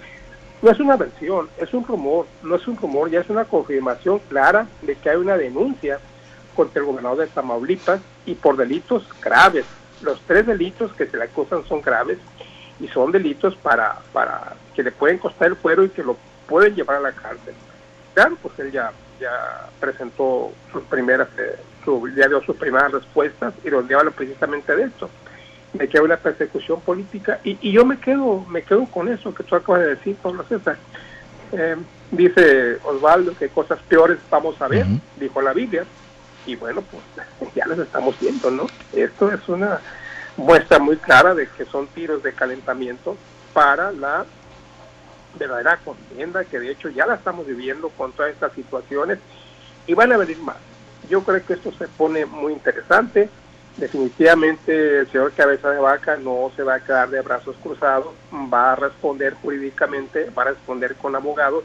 no 0.62 0.72
es 0.72 0.80
una 0.80 0.96
versión, 0.96 1.50
es 1.58 1.74
un 1.74 1.86
rumor, 1.86 2.28
no 2.44 2.56
es 2.56 2.68
un 2.68 2.78
rumor, 2.78 3.10
ya 3.10 3.20
es 3.20 3.30
una 3.30 3.46
confirmación 3.46 4.20
clara 4.30 4.68
de 4.82 4.96
que 4.96 5.10
hay 5.10 5.18
una 5.18 5.38
denuncia 5.38 6.00
contra 6.56 6.80
el 6.80 6.86
gobernador 6.86 7.20
de 7.20 7.28
Tamaulipas 7.28 8.00
y 8.26 8.36
por 8.36 8.56
delitos 8.56 9.06
graves. 9.22 9.66
Los 10.04 10.20
tres 10.22 10.46
delitos 10.46 10.94
que 10.94 11.08
se 11.08 11.18
le 11.18 11.24
acusan 11.24 11.66
son 11.66 11.82
graves 11.82 12.18
y 12.80 12.88
son 12.90 13.12
delitos 13.12 13.56
para, 13.56 13.98
para 14.12 14.56
que 14.76 14.84
le 14.84 14.92
pueden 14.92 15.18
costar 15.18 15.48
el 15.48 15.56
fuero 15.56 15.84
y 15.84 15.90
que 15.90 16.04
lo 16.04 16.18
pueden 16.48 16.76
llevar 16.76 16.98
a 16.98 17.02
la 17.02 17.12
cárcel. 17.12 17.54
Claro, 18.14 18.38
pues 18.42 18.58
él 18.60 18.72
ya, 18.72 18.92
ya 19.20 19.70
presentó 19.80 20.52
sus 20.72 20.84
primeras, 20.84 21.28
eh, 21.38 21.58
ya 22.16 22.28
dio 22.28 22.42
sus 22.44 22.56
primeras 22.58 22.92
respuestas 22.92 23.54
y 23.64 23.70
donde 23.70 23.96
habla 23.96 24.12
precisamente 24.12 24.76
de 24.76 24.84
esto, 24.84 25.10
de 25.74 25.88
que 25.88 25.98
hay 25.98 26.04
una 26.04 26.18
persecución 26.18 26.82
política 26.82 27.40
y, 27.44 27.58
y, 27.62 27.72
yo 27.72 27.86
me 27.86 27.98
quedo, 27.98 28.46
me 28.50 28.62
quedo 28.62 28.86
con 28.86 29.08
eso 29.08 29.34
que 29.34 29.44
tú 29.44 29.56
acabas 29.56 29.82
de 29.82 29.96
decir, 29.96 30.16
Pablo 30.22 30.44
César. 30.48 30.78
Eh, 31.52 31.76
dice 32.12 32.78
Osvaldo 32.84 33.36
que 33.38 33.50
cosas 33.50 33.80
peores 33.88 34.18
vamos 34.30 34.60
a 34.62 34.68
ver, 34.68 34.86
dijo 35.20 35.42
la 35.42 35.54
Biblia, 35.54 35.86
y 36.46 36.56
bueno, 36.56 36.84
pues 36.84 37.54
ya 37.56 37.66
las 37.66 37.80
estamos 37.80 38.20
viendo, 38.20 38.52
¿no? 38.52 38.68
Esto 38.94 39.32
es 39.32 39.48
una 39.48 39.80
muestra 40.38 40.80
muy 40.80 40.98
clara 40.98 41.34
de 41.36 41.48
que 41.48 41.66
son 41.66 41.88
tiros 41.88 42.24
de 42.24 42.34
calentamiento 42.34 43.18
para 43.54 43.92
la 43.92 44.26
verdadera 45.38 45.78
contienda 45.84 46.44
que 46.46 46.60
de 46.60 46.72
hecho 46.72 46.90
ya 46.90 47.06
la 47.06 47.16
estamos 47.16 47.48
viviendo 47.48 47.90
con 47.90 48.12
todas 48.12 48.32
estas 48.32 48.54
situaciones 48.54 49.20
y 49.88 49.94
van 49.94 50.12
a 50.12 50.18
venir 50.18 50.38
más. 50.40 50.58
Yo 51.10 51.24
creo 51.24 51.46
que 51.46 51.54
esto 51.54 51.72
se 51.74 51.88
pone 51.88 52.26
muy 52.26 52.54
interesante. 52.54 53.30
Definitivamente 53.78 55.00
el 55.00 55.12
señor 55.12 55.34
Cabeza 55.34 55.72
de 55.72 55.80
Vaca 55.80 56.16
no 56.18 56.52
se 56.56 56.64
va 56.64 56.76
a 56.76 56.80
quedar 56.80 57.10
de 57.10 57.22
brazos 57.22 57.56
cruzados, 57.62 58.14
va 58.32 58.74
a 58.74 58.76
responder 58.76 59.34
jurídicamente, 59.42 60.30
va 60.30 60.44
a 60.44 60.50
responder 60.50 60.96
con 60.96 61.16
abogados 61.16 61.64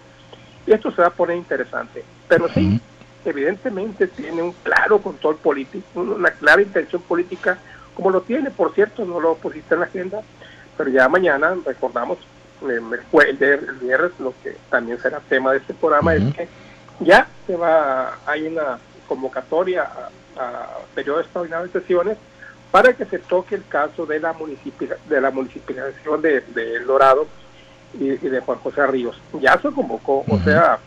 y 0.66 0.72
esto 0.72 0.90
se 0.90 1.02
va 1.02 1.08
a 1.08 1.12
poner 1.12 1.36
interesante. 1.36 2.02
Pero 2.26 2.48
sí, 2.48 2.80
evidentemente 3.24 4.06
tiene 4.06 4.42
un 4.42 4.52
claro 4.52 4.98
control 5.00 5.36
político, 5.36 6.00
una 6.00 6.30
clara 6.30 6.62
intención 6.62 7.02
política, 7.02 7.58
como 7.94 8.10
lo 8.10 8.22
tiene, 8.22 8.50
por 8.50 8.74
cierto, 8.74 9.04
no 9.04 9.20
lo 9.20 9.34
pusiste 9.36 9.74
en 9.74 9.80
la 9.80 9.86
agenda, 9.86 10.22
pero 10.76 10.90
ya 10.90 11.08
mañana 11.08 11.56
recordamos 11.64 12.18
el, 12.62 12.80
viernes, 13.80 14.12
lo 14.18 14.34
que 14.42 14.56
también 14.70 15.00
será 15.00 15.20
tema 15.20 15.52
de 15.52 15.58
este 15.58 15.74
programa, 15.74 16.14
es 16.14 16.34
que 16.34 16.48
ya 17.00 17.28
se 17.46 17.56
va, 17.56 18.18
hay 18.26 18.46
una 18.46 18.78
convocatoria 19.06 19.88
a, 20.36 20.78
periodo 20.94 21.20
extraordinario 21.20 21.66
de 21.66 21.80
sesiones 21.80 22.16
para 22.70 22.92
que 22.92 23.04
se 23.04 23.18
toque 23.18 23.54
el 23.54 23.66
caso 23.66 24.06
de 24.06 24.20
la 24.20 24.34
de 25.08 25.20
la 25.20 25.30
municipalización 25.30 26.22
de, 26.22 26.44
El 26.54 26.86
Dorado 26.86 27.26
y, 27.98 28.08
de 28.10 28.40
Juan 28.40 28.58
José 28.58 28.86
Ríos. 28.86 29.20
Ya 29.40 29.60
se 29.60 29.70
convocó, 29.70 30.24
o 30.28 30.38
sea, 30.44 30.78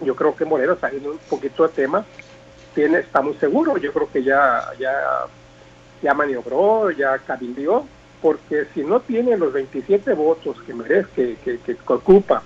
yo 0.00 0.14
creo 0.14 0.34
que 0.34 0.44
Moreno 0.44 0.74
está 0.74 0.90
un 0.92 1.18
poquito 1.28 1.66
de 1.66 1.74
tema, 1.74 2.04
tiene, 2.74 2.98
está 2.98 3.20
muy 3.20 3.34
seguro, 3.34 3.76
yo 3.76 3.92
creo 3.92 4.10
que 4.10 4.22
ya, 4.22 4.64
ya, 4.78 4.92
ya 6.02 6.14
maniobró, 6.14 6.90
ya 6.90 7.18
cabildió, 7.18 7.84
porque 8.22 8.66
si 8.74 8.84
no 8.84 9.00
tiene 9.00 9.36
los 9.36 9.52
27 9.52 10.12
votos 10.14 10.56
que 10.62 10.74
merece, 10.74 11.36
que, 11.44 11.58
que, 11.58 11.58
que 11.58 11.76
ocupa 11.86 12.42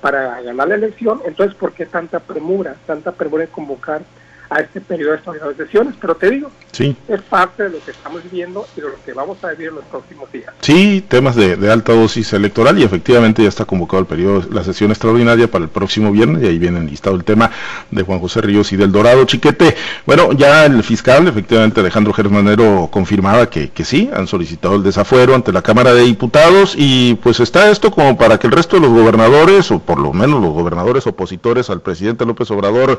para 0.00 0.40
ganar 0.40 0.68
la 0.68 0.74
elección, 0.76 1.20
entonces 1.24 1.54
¿por 1.54 1.72
qué 1.72 1.86
tanta 1.86 2.20
premura, 2.20 2.76
tanta 2.86 3.12
premura 3.12 3.44
en 3.44 3.50
convocar 3.50 4.02
a 4.50 4.60
este 4.60 4.80
periodo 4.80 5.16
de 5.32 5.54
sesiones, 5.54 5.94
pero 6.00 6.16
te 6.16 6.28
digo, 6.28 6.50
sí. 6.72 6.96
es 7.06 7.22
parte 7.22 7.62
de 7.62 7.70
lo 7.70 7.84
que 7.84 7.92
estamos 7.92 8.20
viviendo 8.24 8.66
y 8.76 8.80
de 8.80 8.88
lo 8.88 9.04
que 9.04 9.12
vamos 9.12 9.42
a 9.44 9.50
vivir 9.50 9.68
en 9.68 9.76
los 9.76 9.84
próximos 9.84 10.30
días. 10.32 10.52
Sí, 10.60 11.04
temas 11.06 11.36
de, 11.36 11.70
alta 11.70 11.92
dosis 11.92 12.32
electoral 12.32 12.76
y 12.78 12.82
efectivamente 12.82 13.44
ya 13.44 13.48
está 13.48 13.64
convocado 13.64 14.00
el 14.00 14.06
periodo, 14.06 14.42
la 14.50 14.64
sesión 14.64 14.90
extraordinaria 14.90 15.48
para 15.48 15.64
el 15.64 15.70
próximo 15.70 16.10
viernes 16.10 16.42
y 16.42 16.48
ahí 16.48 16.58
viene 16.58 16.80
listado 16.80 17.14
el 17.14 17.22
tema 17.22 17.50
de 17.92 18.02
Juan 18.02 18.18
José 18.18 18.40
Ríos 18.40 18.72
y 18.72 18.76
del 18.76 18.90
Dorado 18.90 19.24
Chiquete. 19.24 19.76
Bueno, 20.04 20.32
ya 20.32 20.66
el 20.66 20.82
fiscal, 20.82 21.28
efectivamente 21.28 21.78
Alejandro 21.78 22.12
Germanero 22.12 22.88
confirmaba 22.90 23.48
que, 23.48 23.70
que 23.70 23.84
sí, 23.84 24.10
han 24.12 24.26
solicitado 24.26 24.74
el 24.74 24.82
desafuero 24.82 25.36
ante 25.36 25.52
la 25.52 25.62
Cámara 25.62 25.94
de 25.94 26.02
Diputados 26.02 26.74
y 26.76 27.14
pues 27.22 27.38
está 27.38 27.70
esto 27.70 27.92
como 27.92 28.18
para 28.18 28.38
que 28.38 28.48
el 28.48 28.52
resto 28.52 28.76
de 28.76 28.82
los 28.82 28.90
gobernadores, 28.90 29.70
o 29.70 29.78
por 29.78 30.00
lo 30.00 30.12
menos 30.12 30.42
los 30.42 30.52
gobernadores 30.52 31.06
opositores 31.06 31.70
al 31.70 31.82
presidente 31.82 32.26
López 32.26 32.50
Obrador, 32.50 32.98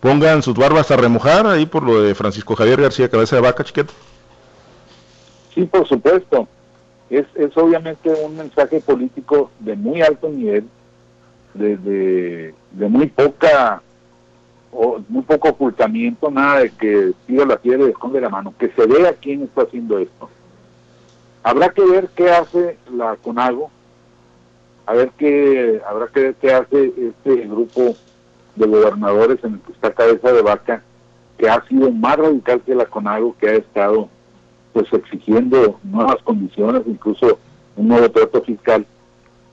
pongan 0.00 0.42
sus 0.42 0.54
barbas 0.54 0.87
a 0.90 0.96
remojar 0.96 1.46
ahí 1.46 1.66
por 1.66 1.82
lo 1.82 2.02
de 2.02 2.14
Francisco 2.14 2.56
Javier 2.56 2.80
García 2.80 3.08
Cabeza 3.08 3.36
de 3.36 3.42
Vaca, 3.42 3.64
chiquete? 3.64 3.92
Sí, 5.54 5.64
por 5.64 5.86
supuesto. 5.86 6.48
Es, 7.10 7.26
es 7.34 7.56
obviamente 7.56 8.10
un 8.10 8.36
mensaje 8.36 8.80
político 8.80 9.50
de 9.60 9.74
muy 9.76 10.02
alto 10.02 10.28
nivel, 10.28 10.68
de, 11.54 11.76
de, 12.70 12.88
muy 12.88 13.06
poca 13.06 13.82
o 14.70 15.00
muy 15.08 15.22
poco 15.22 15.48
ocultamiento, 15.48 16.30
nada 16.30 16.60
de 16.60 16.70
que 16.70 17.12
tira 17.26 17.46
la 17.46 17.56
piedra 17.56 17.86
y 17.86 17.90
esconde 17.90 18.20
la 18.20 18.28
mano, 18.28 18.54
que 18.58 18.70
se 18.70 18.86
vea 18.86 19.14
quién 19.14 19.42
está 19.42 19.62
haciendo 19.62 19.98
esto. 19.98 20.28
Habrá 21.42 21.70
que 21.70 21.84
ver 21.84 22.08
qué 22.14 22.30
hace 22.30 22.76
la 22.94 23.16
CONAGO, 23.16 23.70
a 24.84 24.92
ver 24.92 25.10
qué, 25.16 25.80
habrá 25.88 26.08
que 26.08 26.20
ver 26.20 26.34
qué 26.34 26.52
hace 26.52 26.92
este 26.98 27.36
grupo 27.46 27.96
de 28.58 28.66
gobernadores 28.66 29.42
en 29.44 29.54
el 29.54 29.60
que 29.60 29.72
está 29.72 29.92
cabeza 29.92 30.32
de 30.32 30.42
vaca, 30.42 30.82
que 31.38 31.48
ha 31.48 31.64
sido 31.68 31.90
más 31.90 32.16
radical 32.16 32.60
que 32.62 32.74
la 32.74 32.86
CONAGO, 32.86 33.36
que 33.38 33.48
ha 33.48 33.54
estado 33.54 34.08
pues 34.72 34.92
exigiendo 34.92 35.78
nuevas 35.84 36.16
condiciones, 36.22 36.82
incluso 36.86 37.38
un 37.76 37.88
nuevo 37.88 38.10
trato 38.10 38.42
fiscal. 38.42 38.86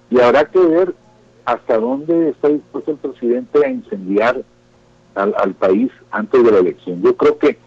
Y 0.10 0.20
habrá 0.20 0.46
que 0.46 0.60
ver 0.60 0.96
hasta 1.46 1.78
dónde 1.78 2.30
está 2.30 2.50
dispuesto 2.50 2.92
el 2.92 2.98
presidente 2.98 3.66
a 3.66 3.70
incendiar 3.70 4.44
al, 5.16 5.54
país 5.54 5.92
antes 6.12 6.44
de 6.44 6.52
la 6.52 6.60
elección. 6.60 7.02
Yo 7.02 7.16
creo 7.16 7.38
que 7.38 7.58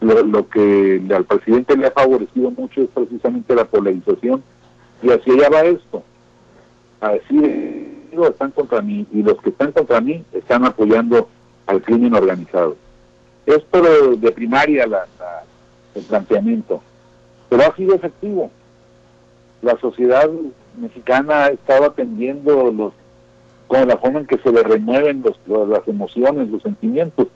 lo, 0.00 0.48
que 0.48 1.02
al 1.14 1.24
presidente 1.24 1.76
le 1.76 1.86
ha 1.86 1.90
favorecido 1.90 2.50
mucho 2.50 2.82
es 2.82 2.88
precisamente 2.94 3.54
la 3.54 3.64
polarización 3.64 4.42
y 5.02 5.10
así 5.10 5.30
allá 5.30 5.48
va 5.50 5.60
esto. 5.62 6.02
A 7.00 7.12
decir 7.12 7.97
están 8.28 8.50
contra 8.50 8.82
mí 8.82 9.06
y 9.12 9.22
los 9.22 9.40
que 9.40 9.50
están 9.50 9.72
contra 9.72 10.00
mí 10.00 10.24
están 10.32 10.64
apoyando 10.64 11.28
al 11.66 11.82
crimen 11.82 12.14
organizado. 12.14 12.76
Esto 13.46 14.16
de 14.16 14.32
primaria 14.32 14.86
la, 14.86 15.06
el 15.94 16.02
planteamiento, 16.02 16.82
pero 17.48 17.62
ha 17.62 17.76
sido 17.76 17.94
efectivo. 17.94 18.50
La 19.62 19.78
sociedad 19.78 20.28
mexicana 20.78 21.44
ha 21.44 21.48
estado 21.48 21.86
atendiendo 21.86 22.70
los 22.70 22.92
con 23.66 23.86
la 23.86 23.98
forma 23.98 24.20
en 24.20 24.26
que 24.26 24.38
se 24.38 24.50
le 24.50 24.62
remueven 24.62 25.22
los, 25.22 25.68
las 25.68 25.86
emociones, 25.86 26.48
los 26.48 26.62
sentimientos. 26.62 27.28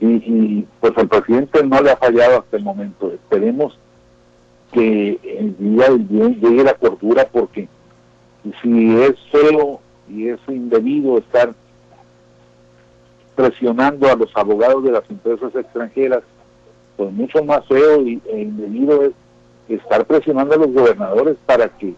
Y, 0.00 0.06
y, 0.06 0.68
pues 0.80 0.96
al 0.96 1.08
presidente 1.08 1.62
no 1.64 1.82
le 1.82 1.90
ha 1.90 1.96
fallado 1.96 2.38
hasta 2.38 2.56
el 2.56 2.62
momento. 2.62 3.12
Esperemos 3.12 3.78
que 4.72 5.18
el 5.22 5.56
día 5.58 5.90
del 5.90 5.98
bien 5.98 6.40
llegue 6.40 6.64
la 6.64 6.74
cordura 6.74 7.28
porque 7.30 7.68
si 8.62 8.96
es 9.02 9.14
feo 9.30 9.80
y 10.10 10.28
es 10.28 10.40
indebido 10.48 11.18
estar 11.18 11.54
presionando 13.34 14.10
a 14.10 14.16
los 14.16 14.30
abogados 14.36 14.82
de 14.82 14.92
las 14.92 15.08
empresas 15.08 15.54
extranjeras, 15.54 16.22
pues 16.96 17.12
mucho 17.12 17.44
más 17.44 17.64
feo 17.66 18.02
y, 18.02 18.20
e 18.26 18.40
indebido 18.40 19.04
es 19.04 19.12
estar 19.68 20.04
presionando 20.06 20.54
a 20.54 20.58
los 20.58 20.72
gobernadores 20.72 21.36
para 21.46 21.68
que 21.68 21.94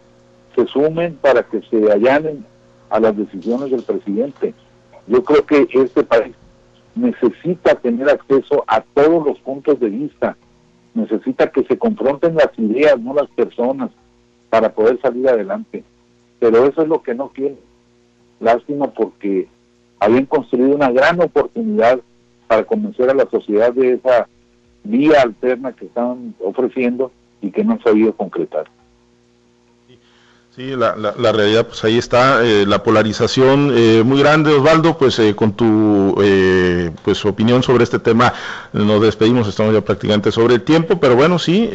se 0.54 0.66
sumen, 0.66 1.16
para 1.16 1.42
que 1.42 1.62
se 1.62 1.90
allanen 1.90 2.44
a 2.90 3.00
las 3.00 3.16
decisiones 3.16 3.70
del 3.70 3.82
presidente. 3.82 4.52
Yo 5.06 5.24
creo 5.24 5.46
que 5.46 5.66
este 5.72 6.02
país 6.02 6.34
necesita 6.94 7.74
tener 7.76 8.10
acceso 8.10 8.64
a 8.66 8.82
todos 8.82 9.26
los 9.26 9.38
puntos 9.38 9.80
de 9.80 9.88
vista, 9.88 10.36
necesita 10.92 11.50
que 11.50 11.64
se 11.64 11.78
confronten 11.78 12.34
las 12.34 12.50
ideas, 12.58 13.00
no 13.00 13.14
las 13.14 13.30
personas, 13.30 13.90
para 14.50 14.74
poder 14.74 15.00
salir 15.00 15.28
adelante. 15.28 15.84
Pero 16.38 16.66
eso 16.66 16.82
es 16.82 16.88
lo 16.88 17.02
que 17.02 17.14
no 17.14 17.28
quiere 17.28 17.56
Lástima 18.40 18.90
porque 18.90 19.48
habían 20.00 20.26
construido 20.26 20.74
una 20.74 20.90
gran 20.90 21.20
oportunidad 21.20 22.00
para 22.48 22.64
convencer 22.64 23.10
a 23.10 23.14
la 23.14 23.28
sociedad 23.30 23.72
de 23.72 23.92
esa 23.94 24.26
vía 24.82 25.22
alterna 25.22 25.72
que 25.72 25.86
estaban 25.86 26.34
ofreciendo 26.42 27.12
y 27.42 27.50
que 27.50 27.62
no 27.62 27.72
han 27.72 27.82
sabido 27.82 28.14
concretar. 28.16 28.64
Sí, 30.60 30.76
la, 30.76 30.94
la, 30.94 31.32
realidad, 31.32 31.68
pues 31.68 31.82
ahí 31.84 31.96
está, 31.96 32.44
eh, 32.44 32.66
la 32.66 32.82
polarización 32.82 33.72
eh, 33.74 34.02
muy 34.04 34.18
grande, 34.18 34.52
Osvaldo, 34.52 34.98
pues 34.98 35.18
eh, 35.18 35.34
con 35.34 35.54
tu 35.54 36.14
pues 37.02 37.24
opinión 37.24 37.62
sobre 37.62 37.84
este 37.84 37.98
tema 37.98 38.34
nos 38.74 39.00
despedimos, 39.00 39.48
estamos 39.48 39.72
ya 39.72 39.80
prácticamente 39.80 40.30
sobre 40.30 40.56
el 40.56 40.62
tiempo, 40.62 41.00
pero 41.00 41.16
bueno, 41.16 41.38
sí, 41.38 41.70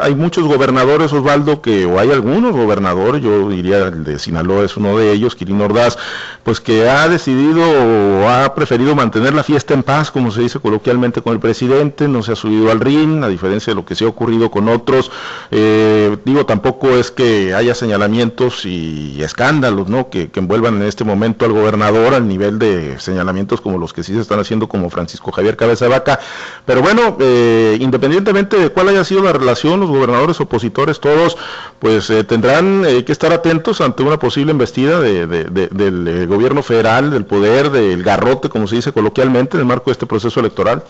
hay 0.00 0.14
muchos 0.14 0.46
gobernadores, 0.46 1.12
Osvaldo, 1.12 1.60
que, 1.60 1.86
o 1.86 1.98
hay 1.98 2.12
algunos 2.12 2.52
gobernadores, 2.52 3.20
yo 3.20 3.48
diría 3.48 3.88
el 3.88 4.04
de 4.04 4.18
Sinaloa 4.18 4.64
es 4.64 4.76
uno 4.76 4.96
de 4.96 5.12
ellos, 5.12 5.34
Quirino 5.34 5.64
Ordaz, 5.64 5.98
pues 6.44 6.60
que 6.60 6.88
ha 6.88 7.08
decidido 7.08 7.62
o 7.62 8.28
ha 8.28 8.54
preferido 8.54 8.94
mantener 8.94 9.34
la 9.34 9.42
fiesta 9.42 9.74
en 9.74 9.82
paz, 9.82 10.10
como 10.10 10.30
se 10.30 10.42
dice 10.42 10.60
coloquialmente 10.60 11.20
con 11.20 11.32
el 11.32 11.40
presidente, 11.40 12.06
no 12.06 12.22
se 12.22 12.32
ha 12.32 12.36
subido 12.36 12.70
al 12.70 12.80
ring, 12.80 13.24
a 13.24 13.28
diferencia 13.28 13.72
de 13.72 13.74
lo 13.74 13.84
que 13.84 13.96
se 13.96 14.04
ha 14.04 14.08
ocurrido 14.08 14.50
con 14.50 14.68
otros, 14.68 15.10
digo, 15.50 16.46
tampoco 16.46 16.90
es 16.90 17.10
que 17.10 17.54
haya 17.54 17.74
señalamientos 17.88 18.66
y 18.66 19.22
escándalos, 19.22 19.88
¿no? 19.88 20.10
Que, 20.10 20.28
envuelvan 20.34 20.76
en 20.76 20.82
este 20.82 21.04
momento 21.04 21.46
al 21.46 21.52
gobernador 21.52 22.12
al 22.14 22.28
nivel 22.28 22.58
de 22.58 23.00
señalamientos 23.00 23.62
como 23.62 23.78
los 23.78 23.94
que 23.94 24.02
sí 24.02 24.12
se 24.12 24.20
están 24.20 24.38
haciendo 24.38 24.68
como 24.68 24.90
Francisco 24.90 25.32
Javier 25.32 25.56
Cabeza 25.56 25.86
de 25.86 25.90
Vaca. 25.90 26.20
Pero 26.66 26.82
bueno, 26.82 27.16
eh, 27.18 27.78
independientemente 27.80 28.58
de 28.58 28.68
cuál 28.68 28.90
haya 28.90 29.04
sido 29.04 29.22
la 29.22 29.32
relación, 29.32 29.80
los 29.80 29.88
gobernadores 29.88 30.38
opositores, 30.38 31.00
todos, 31.00 31.38
pues 31.78 32.10
eh, 32.10 32.24
tendrán 32.24 32.84
eh, 32.84 33.04
que 33.04 33.12
estar 33.12 33.32
atentos 33.32 33.80
ante 33.80 34.02
una 34.02 34.18
posible 34.18 34.52
embestida 34.52 35.00
del 35.00 36.26
gobierno 36.26 36.62
federal, 36.62 37.10
del 37.10 37.24
poder, 37.24 37.70
del 37.70 38.02
garrote, 38.02 38.50
como 38.50 38.66
se 38.68 38.76
dice 38.76 38.92
coloquialmente, 38.92 39.56
en 39.56 39.62
el 39.62 39.66
marco 39.66 39.86
de 39.86 39.92
este 39.92 40.06
proceso 40.06 40.40
electoral. 40.40 40.82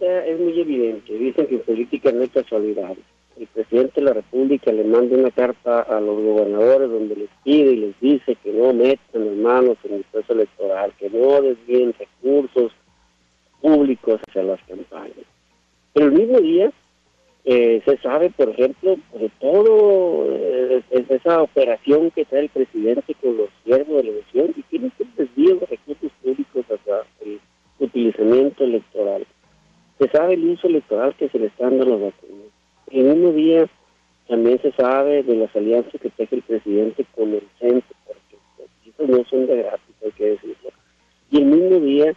Es 0.00 0.40
muy 0.40 0.60
evidente, 0.60 1.12
dicen 1.12 1.46
que 1.46 1.54
en 1.54 1.60
política 1.60 2.10
no 2.10 2.22
hay 2.22 2.28
casualidad 2.28 2.92
el 3.38 3.46
presidente 3.48 4.00
de 4.00 4.06
la 4.06 4.12
República 4.12 4.72
le 4.72 4.84
manda 4.84 5.16
una 5.16 5.30
carta 5.30 5.80
a 5.82 6.00
los 6.00 6.22
gobernadores 6.22 6.90
donde 6.90 7.16
les 7.16 7.30
pide 7.44 7.72
y 7.72 7.76
les 7.76 8.00
dice 8.00 8.36
que 8.36 8.52
no 8.52 8.72
metan 8.72 9.26
las 9.26 9.36
manos 9.36 9.78
en 9.84 9.94
el 9.94 10.04
proceso 10.04 10.34
electoral, 10.34 10.92
que 10.98 11.10
no 11.10 11.40
desvíen 11.40 11.94
recursos 11.98 12.72
públicos 13.60 14.20
hacia 14.28 14.42
las 14.42 14.60
campañas. 14.64 15.26
Pero 15.92 16.06
el 16.06 16.12
mismo 16.12 16.40
día 16.40 16.72
eh, 17.44 17.82
se 17.84 17.96
sabe, 17.98 18.30
por 18.30 18.50
ejemplo, 18.50 18.96
de 19.18 19.30
todo 19.40 20.26
eh, 20.30 20.82
esa 21.08 21.42
operación 21.42 22.10
que 22.10 22.24
trae 22.24 22.42
el 22.42 22.48
presidente 22.50 23.14
con 23.14 23.36
los 23.36 23.48
siervos 23.64 23.96
de 23.96 24.04
la 24.04 24.10
elección 24.10 24.54
y 24.56 24.62
tiene 24.62 24.90
que 24.96 25.04
desvío 25.16 25.56
de 25.56 25.66
recursos 25.66 26.12
públicos 26.22 26.64
hacia 26.66 27.04
el 27.24 27.40
utilizamiento 27.78 28.64
electoral. 28.64 29.26
Se 29.98 30.08
sabe 30.08 30.34
el 30.34 30.48
uso 30.50 30.66
electoral 30.66 31.14
que 31.16 31.28
se 31.28 31.38
le 31.38 31.46
está 31.46 31.64
dando 31.64 31.82
a 31.84 31.86
los 31.86 32.00
vacunas 32.00 32.51
el 33.00 33.04
mismo 33.06 33.32
día 33.32 33.68
también 34.28 34.60
se 34.62 34.72
sabe 34.72 35.22
de 35.22 35.36
las 35.36 35.54
alianzas 35.56 36.00
que 36.00 36.10
teje 36.10 36.36
el 36.36 36.42
presidente 36.42 37.04
con 37.14 37.32
el 37.32 37.42
centro, 37.58 37.96
porque 38.06 38.92
los 38.98 39.08
no 39.08 39.24
son 39.28 39.46
de 39.46 39.56
gratis, 39.56 39.96
hay 40.04 40.12
que 40.12 40.24
decirlo. 40.30 40.70
Y 41.30 41.38
el 41.38 41.44
mismo 41.46 41.80
día, 41.80 42.14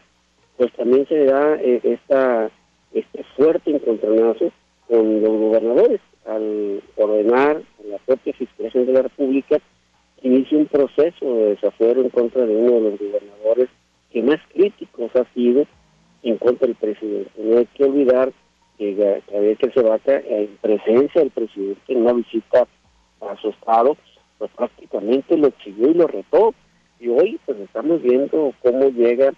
pues 0.57 0.71
también 0.73 1.07
se 1.07 1.25
da 1.25 1.55
eh, 1.55 1.79
esta, 1.83 2.49
este 2.93 3.23
fuerte 3.35 3.71
encontronazo 3.71 4.51
con 4.87 5.21
los 5.21 5.29
gobernadores 5.29 6.01
al 6.25 6.81
ordenar 6.95 7.57
a 7.57 7.87
la 7.87 7.97
propia 7.99 8.33
Fiscalía 8.33 8.85
de 8.85 8.93
la 8.93 9.01
República 9.03 9.59
que 10.21 10.27
inicie 10.27 10.57
un 10.57 10.65
proceso 10.65 11.35
de 11.35 11.49
desafuero 11.51 12.01
en 12.01 12.09
contra 12.09 12.45
de 12.45 12.55
uno 12.55 12.71
de 12.73 12.81
los 12.81 12.99
gobernadores 12.99 13.69
que 14.11 14.21
más 14.23 14.39
críticos 14.53 15.11
ha 15.15 15.25
sido 15.33 15.65
en 16.23 16.37
contra 16.37 16.67
del 16.67 16.75
presidente. 16.75 17.31
No 17.37 17.57
hay 17.57 17.65
que 17.65 17.83
olvidar 17.83 18.31
que 18.77 19.21
Javier 19.31 19.57
Vaca, 19.83 20.21
en 20.27 20.57
presencia 20.61 21.21
del 21.21 21.31
presidente 21.31 21.81
en 21.87 22.01
una 22.01 22.13
visita 22.13 22.67
a 23.21 23.35
su 23.37 23.49
estado, 23.49 23.97
pues 24.37 24.51
prácticamente 24.51 25.37
lo 25.37 25.51
siguió 25.63 25.89
y 25.89 25.93
lo 25.93 26.07
retó. 26.07 26.53
Y 26.99 27.09
hoy 27.09 27.39
pues 27.45 27.59
estamos 27.59 28.01
viendo 28.01 28.53
cómo 28.61 28.89
llega 28.89 29.33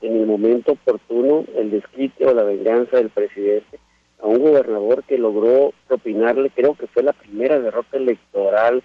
en 0.00 0.16
el 0.16 0.26
momento 0.26 0.72
oportuno 0.72 1.44
el 1.56 1.70
desquite 1.70 2.26
o 2.26 2.34
la 2.34 2.42
venganza 2.42 2.96
del 2.96 3.10
presidente 3.10 3.78
a 4.22 4.26
un 4.26 4.38
gobernador 4.38 5.02
que 5.04 5.18
logró 5.18 5.72
propinarle, 5.88 6.50
creo 6.50 6.74
que 6.74 6.86
fue 6.86 7.02
la 7.02 7.12
primera 7.12 7.58
derrota 7.58 7.96
electoral 7.96 8.82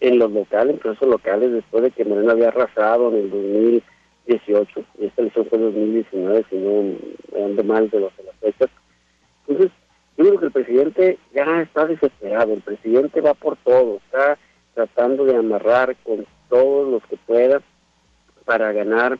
en 0.00 0.18
los 0.18 0.32
locales, 0.32 0.74
en 0.74 0.80
procesos 0.80 1.08
locales, 1.08 1.52
después 1.52 1.82
de 1.82 1.90
que 1.90 2.04
Moreno 2.04 2.32
había 2.32 2.48
arrasado 2.48 3.10
en 3.10 3.16
el 3.16 3.30
2018, 3.30 4.84
y 4.98 5.06
esta 5.06 5.22
elección 5.22 5.46
fue 5.46 5.58
en 5.58 5.64
2019, 5.64 6.44
si 6.48 6.56
no 6.56 7.44
ando 7.44 7.64
mal 7.64 7.90
de, 7.90 8.00
los, 8.00 8.16
de 8.16 8.24
las 8.24 8.36
fechas, 8.36 8.70
entonces, 9.48 9.72
yo 10.16 10.24
creo 10.24 10.38
que 10.38 10.46
el 10.46 10.52
presidente 10.52 11.18
ya 11.34 11.62
está 11.62 11.86
desesperado, 11.86 12.52
el 12.52 12.60
presidente 12.60 13.20
va 13.20 13.34
por 13.34 13.56
todo, 13.56 13.96
está 13.96 14.38
tratando 14.74 15.24
de 15.24 15.36
amarrar 15.36 15.96
con 16.04 16.26
todos 16.48 16.88
los 16.88 17.02
que 17.06 17.16
pueda 17.16 17.62
para 18.44 18.72
ganar 18.72 19.18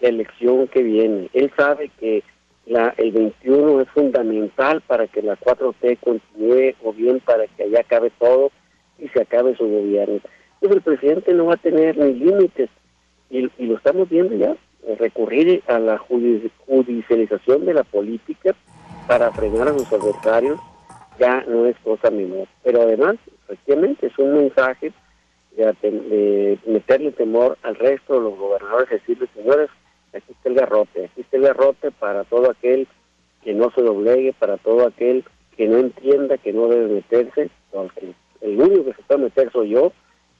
la 0.00 0.08
elección 0.08 0.68
que 0.68 0.82
viene. 0.82 1.30
Él 1.32 1.50
sabe 1.56 1.90
que 1.98 2.22
la, 2.66 2.94
el 2.98 3.12
21 3.12 3.80
es 3.80 3.88
fundamental 3.90 4.82
para 4.82 5.06
que 5.06 5.22
la 5.22 5.38
4T 5.38 5.98
continúe 6.00 6.74
o 6.84 6.92
bien 6.92 7.20
para 7.20 7.46
que 7.46 7.64
allá 7.64 7.80
acabe 7.80 8.10
todo 8.18 8.50
y 8.98 9.08
se 9.08 9.22
acabe 9.22 9.56
su 9.56 9.66
gobierno. 9.66 10.20
Entonces 10.60 10.76
el 10.76 10.82
presidente 10.82 11.34
no 11.34 11.46
va 11.46 11.54
a 11.54 11.58
tener 11.58 11.96
ni 11.96 12.14
límites 12.14 12.68
y, 13.30 13.50
y 13.58 13.66
lo 13.66 13.76
estamos 13.76 14.08
viendo 14.08 14.36
ya, 14.36 14.56
recurrir 14.98 15.62
a 15.66 15.78
la 15.78 15.98
judicialización 15.98 17.64
de 17.64 17.74
la 17.74 17.84
política 17.84 18.54
para 19.06 19.32
frenar 19.32 19.68
a 19.68 19.78
sus 19.78 19.92
adversarios 19.92 20.60
ya 21.18 21.44
no 21.46 21.66
es 21.66 21.76
cosa 21.78 22.10
menor. 22.10 22.48
Pero 22.62 22.82
además, 22.82 23.16
efectivamente, 23.44 24.06
es 24.06 24.18
un 24.18 24.34
mensaje 24.34 24.92
de, 25.56 26.58
meterle 26.66 27.12
temor 27.12 27.58
al 27.62 27.74
resto 27.76 28.14
de 28.14 28.20
los 28.20 28.38
gobernadores, 28.38 28.88
decirles, 28.88 29.28
señores, 29.34 29.70
aquí 30.14 30.32
está 30.32 30.48
el 30.48 30.54
garrote, 30.54 31.04
aquí 31.06 31.20
está 31.20 31.36
el 31.36 31.42
garrote 31.42 31.90
para 31.90 32.24
todo 32.24 32.50
aquel 32.50 32.88
que 33.42 33.52
no 33.52 33.70
se 33.74 33.82
doblegue, 33.82 34.32
para 34.32 34.56
todo 34.56 34.86
aquel 34.86 35.24
que 35.56 35.68
no 35.68 35.78
entienda 35.78 36.38
que 36.38 36.52
no 36.52 36.68
debe 36.68 36.94
meterse, 36.94 37.50
porque 37.70 38.14
el 38.40 38.60
único 38.60 38.86
que 38.86 38.94
se 38.94 39.02
puede 39.02 39.22
meter 39.24 39.52
soy 39.52 39.70
yo, 39.70 39.92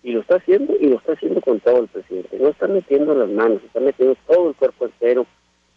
y 0.02 0.12
lo 0.12 0.20
está 0.20 0.36
haciendo, 0.36 0.74
y 0.80 0.86
lo 0.86 0.96
está 0.96 1.12
haciendo 1.12 1.40
con 1.40 1.60
todo 1.60 1.80
el 1.80 1.88
presidente. 1.88 2.38
No 2.40 2.48
está 2.48 2.66
metiendo 2.66 3.14
las 3.14 3.28
manos, 3.28 3.62
está 3.62 3.78
metiendo 3.78 4.16
todo 4.26 4.48
el 4.48 4.56
cuerpo 4.56 4.86
entero 4.86 5.26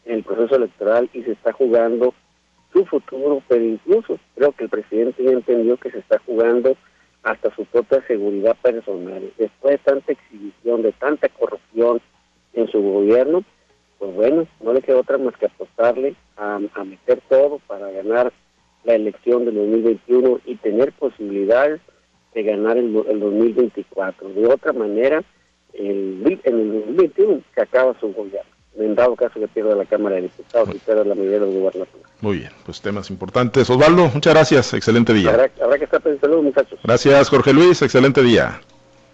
en 0.05 0.15
el 0.15 0.23
proceso 0.23 0.55
electoral 0.55 1.09
y 1.13 1.23
se 1.23 1.33
está 1.33 1.51
jugando 1.51 2.13
su 2.75 2.85
futuro, 2.85 3.41
pero 3.47 3.63
incluso 3.63 4.19
creo 4.35 4.51
que 4.51 4.65
el 4.65 4.69
presidente 4.69 5.23
ya 5.23 5.31
entendió 5.31 5.77
que 5.77 5.91
se 5.91 5.99
está 5.99 6.19
jugando 6.25 6.75
hasta 7.23 7.55
su 7.55 7.65
propia 7.65 8.05
seguridad 8.05 8.55
personal. 8.61 9.31
Después 9.37 9.73
de 9.73 9.77
tanta 9.77 10.11
exhibición, 10.11 10.81
de 10.81 10.91
tanta 10.91 11.29
corrupción 11.29 12.01
en 12.53 12.67
su 12.67 12.81
gobierno, 12.81 13.43
pues 13.97 14.13
bueno, 14.13 14.45
no 14.61 14.73
le 14.73 14.81
queda 14.81 14.97
otra 14.97 15.17
más 15.17 15.35
que 15.37 15.45
apostarle 15.45 16.15
a, 16.35 16.59
meter 16.83 17.21
todo 17.29 17.59
para 17.65 17.89
ganar 17.91 18.33
la 18.83 18.95
elección 18.95 19.45
del 19.45 19.55
2021 19.55 20.41
y 20.45 20.55
tener 20.55 20.91
posibilidades 20.91 21.79
de 22.33 22.43
ganar 22.43 22.77
el, 22.77 22.93
el 23.07 23.19
2024. 23.21 24.33
De 24.33 24.47
otra 24.47 24.73
manera, 24.73 25.23
en 25.73 26.23
el 26.25 26.71
2021 26.83 27.41
se 27.55 27.61
acaba 27.61 27.97
su 27.99 28.11
gobierno 28.11 28.54
en 28.77 28.95
dado 28.95 29.15
caso 29.15 29.39
que 29.39 29.47
pierda 29.47 29.75
la 29.75 29.85
Cámara 29.85 30.15
de 30.15 30.23
Diputados 30.23 30.69
y 30.73 30.79
pierda 30.79 31.03
la 31.03 31.15
medida 31.15 31.39
de 31.39 31.45
gobernación. 31.45 32.01
Muy 32.21 32.39
bien, 32.39 32.51
pues 32.65 32.81
temas 32.81 33.09
importantes. 33.09 33.69
Osvaldo, 33.69 34.09
muchas 34.13 34.33
gracias, 34.33 34.73
excelente 34.73 35.13
día. 35.13 35.29
Habrá, 35.31 35.77
que 35.77 35.85
estar 35.85 36.01
pensando, 36.01 36.41
muchachos. 36.41 36.79
Gracias, 36.83 37.29
Jorge 37.29 37.53
Luis, 37.53 37.81
excelente 37.81 38.21
día. 38.21 38.59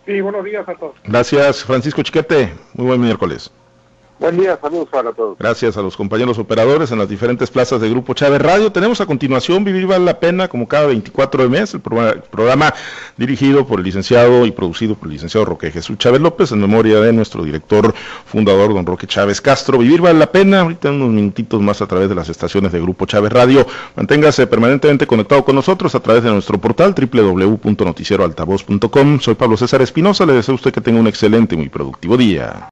Sí, 0.06 0.20
buenos 0.22 0.44
días 0.44 0.68
a 0.68 0.76
todos. 0.76 0.96
Gracias, 1.04 1.64
Francisco 1.64 2.02
Chiquete, 2.02 2.54
muy 2.74 2.88
buen 2.88 3.02
miércoles. 3.02 3.52
Buen 4.22 4.38
día, 4.38 4.56
saludos 4.62 4.88
para 4.88 5.12
todos. 5.14 5.36
Gracias 5.40 5.78
a 5.78 5.82
los 5.82 5.98
compañeros 5.98 6.38
operadores 6.38 6.92
en 6.92 7.00
las 7.00 7.10
diferentes 7.10 7.50
plazas 7.50 7.82
de 7.82 7.90
Grupo 7.90 8.14
Chávez 8.14 8.40
Radio. 8.40 8.72
Tenemos 8.72 9.02
a 9.02 9.08
continuación 9.08 9.64
Vivir 9.64 9.88
Vale 9.88 10.06
la 10.06 10.20
Pena, 10.20 10.48
como 10.48 10.68
cada 10.68 10.86
24 10.86 11.42
de 11.42 11.50
mes, 11.50 11.74
el 11.74 11.82
programa, 11.82 12.72
dirigido 13.18 13.66
por 13.66 13.80
el 13.80 13.86
licenciado 13.86 14.46
y 14.46 14.52
producido 14.52 14.94
por 14.94 15.08
el 15.08 15.14
licenciado 15.14 15.46
Roque 15.46 15.72
Jesús 15.72 15.98
Chávez 15.98 16.22
López, 16.22 16.52
en 16.52 16.62
memoria 16.62 17.00
de 17.00 17.12
nuestro 17.12 17.44
director 17.44 17.96
fundador, 18.28 18.76
don 18.76 18.86
Roque 18.86 19.08
Chávez 19.08 19.42
Castro. 19.42 19.80
Vivir 19.80 20.02
Vale 20.02 20.20
la 20.20 20.32
Pena, 20.32 20.60
ahorita 20.60 20.92
unos 20.92 21.10
minutitos 21.10 21.60
más 21.60 21.82
a 21.82 21.88
través 21.88 22.08
de 22.08 22.14
las 22.14 22.30
estaciones 22.30 22.72
de 22.72 22.80
Grupo 22.80 23.08
Chávez 23.08 23.34
Radio. 23.34 23.66
Manténgase 23.96 24.46
permanentemente 24.46 25.08
conectado 25.08 25.44
con 25.44 25.56
nosotros 25.56 25.96
a 25.96 26.00
través 26.00 26.22
de 26.22 26.30
nuestro 26.30 26.62
portal 26.62 26.94
www.noticieroaltavoz.com. 26.94 29.20
Soy 29.20 29.34
Pablo 29.34 29.58
César 29.58 29.82
Espinosa, 29.82 30.28
le 30.28 30.34
deseo 30.34 30.54
a 30.54 30.58
usted 30.58 30.72
que 30.72 30.82
tenga 30.82 31.00
un 31.00 31.08
excelente 31.08 31.56
y 31.56 31.58
muy 31.58 31.70
productivo 31.70 32.18
día. 32.18 32.70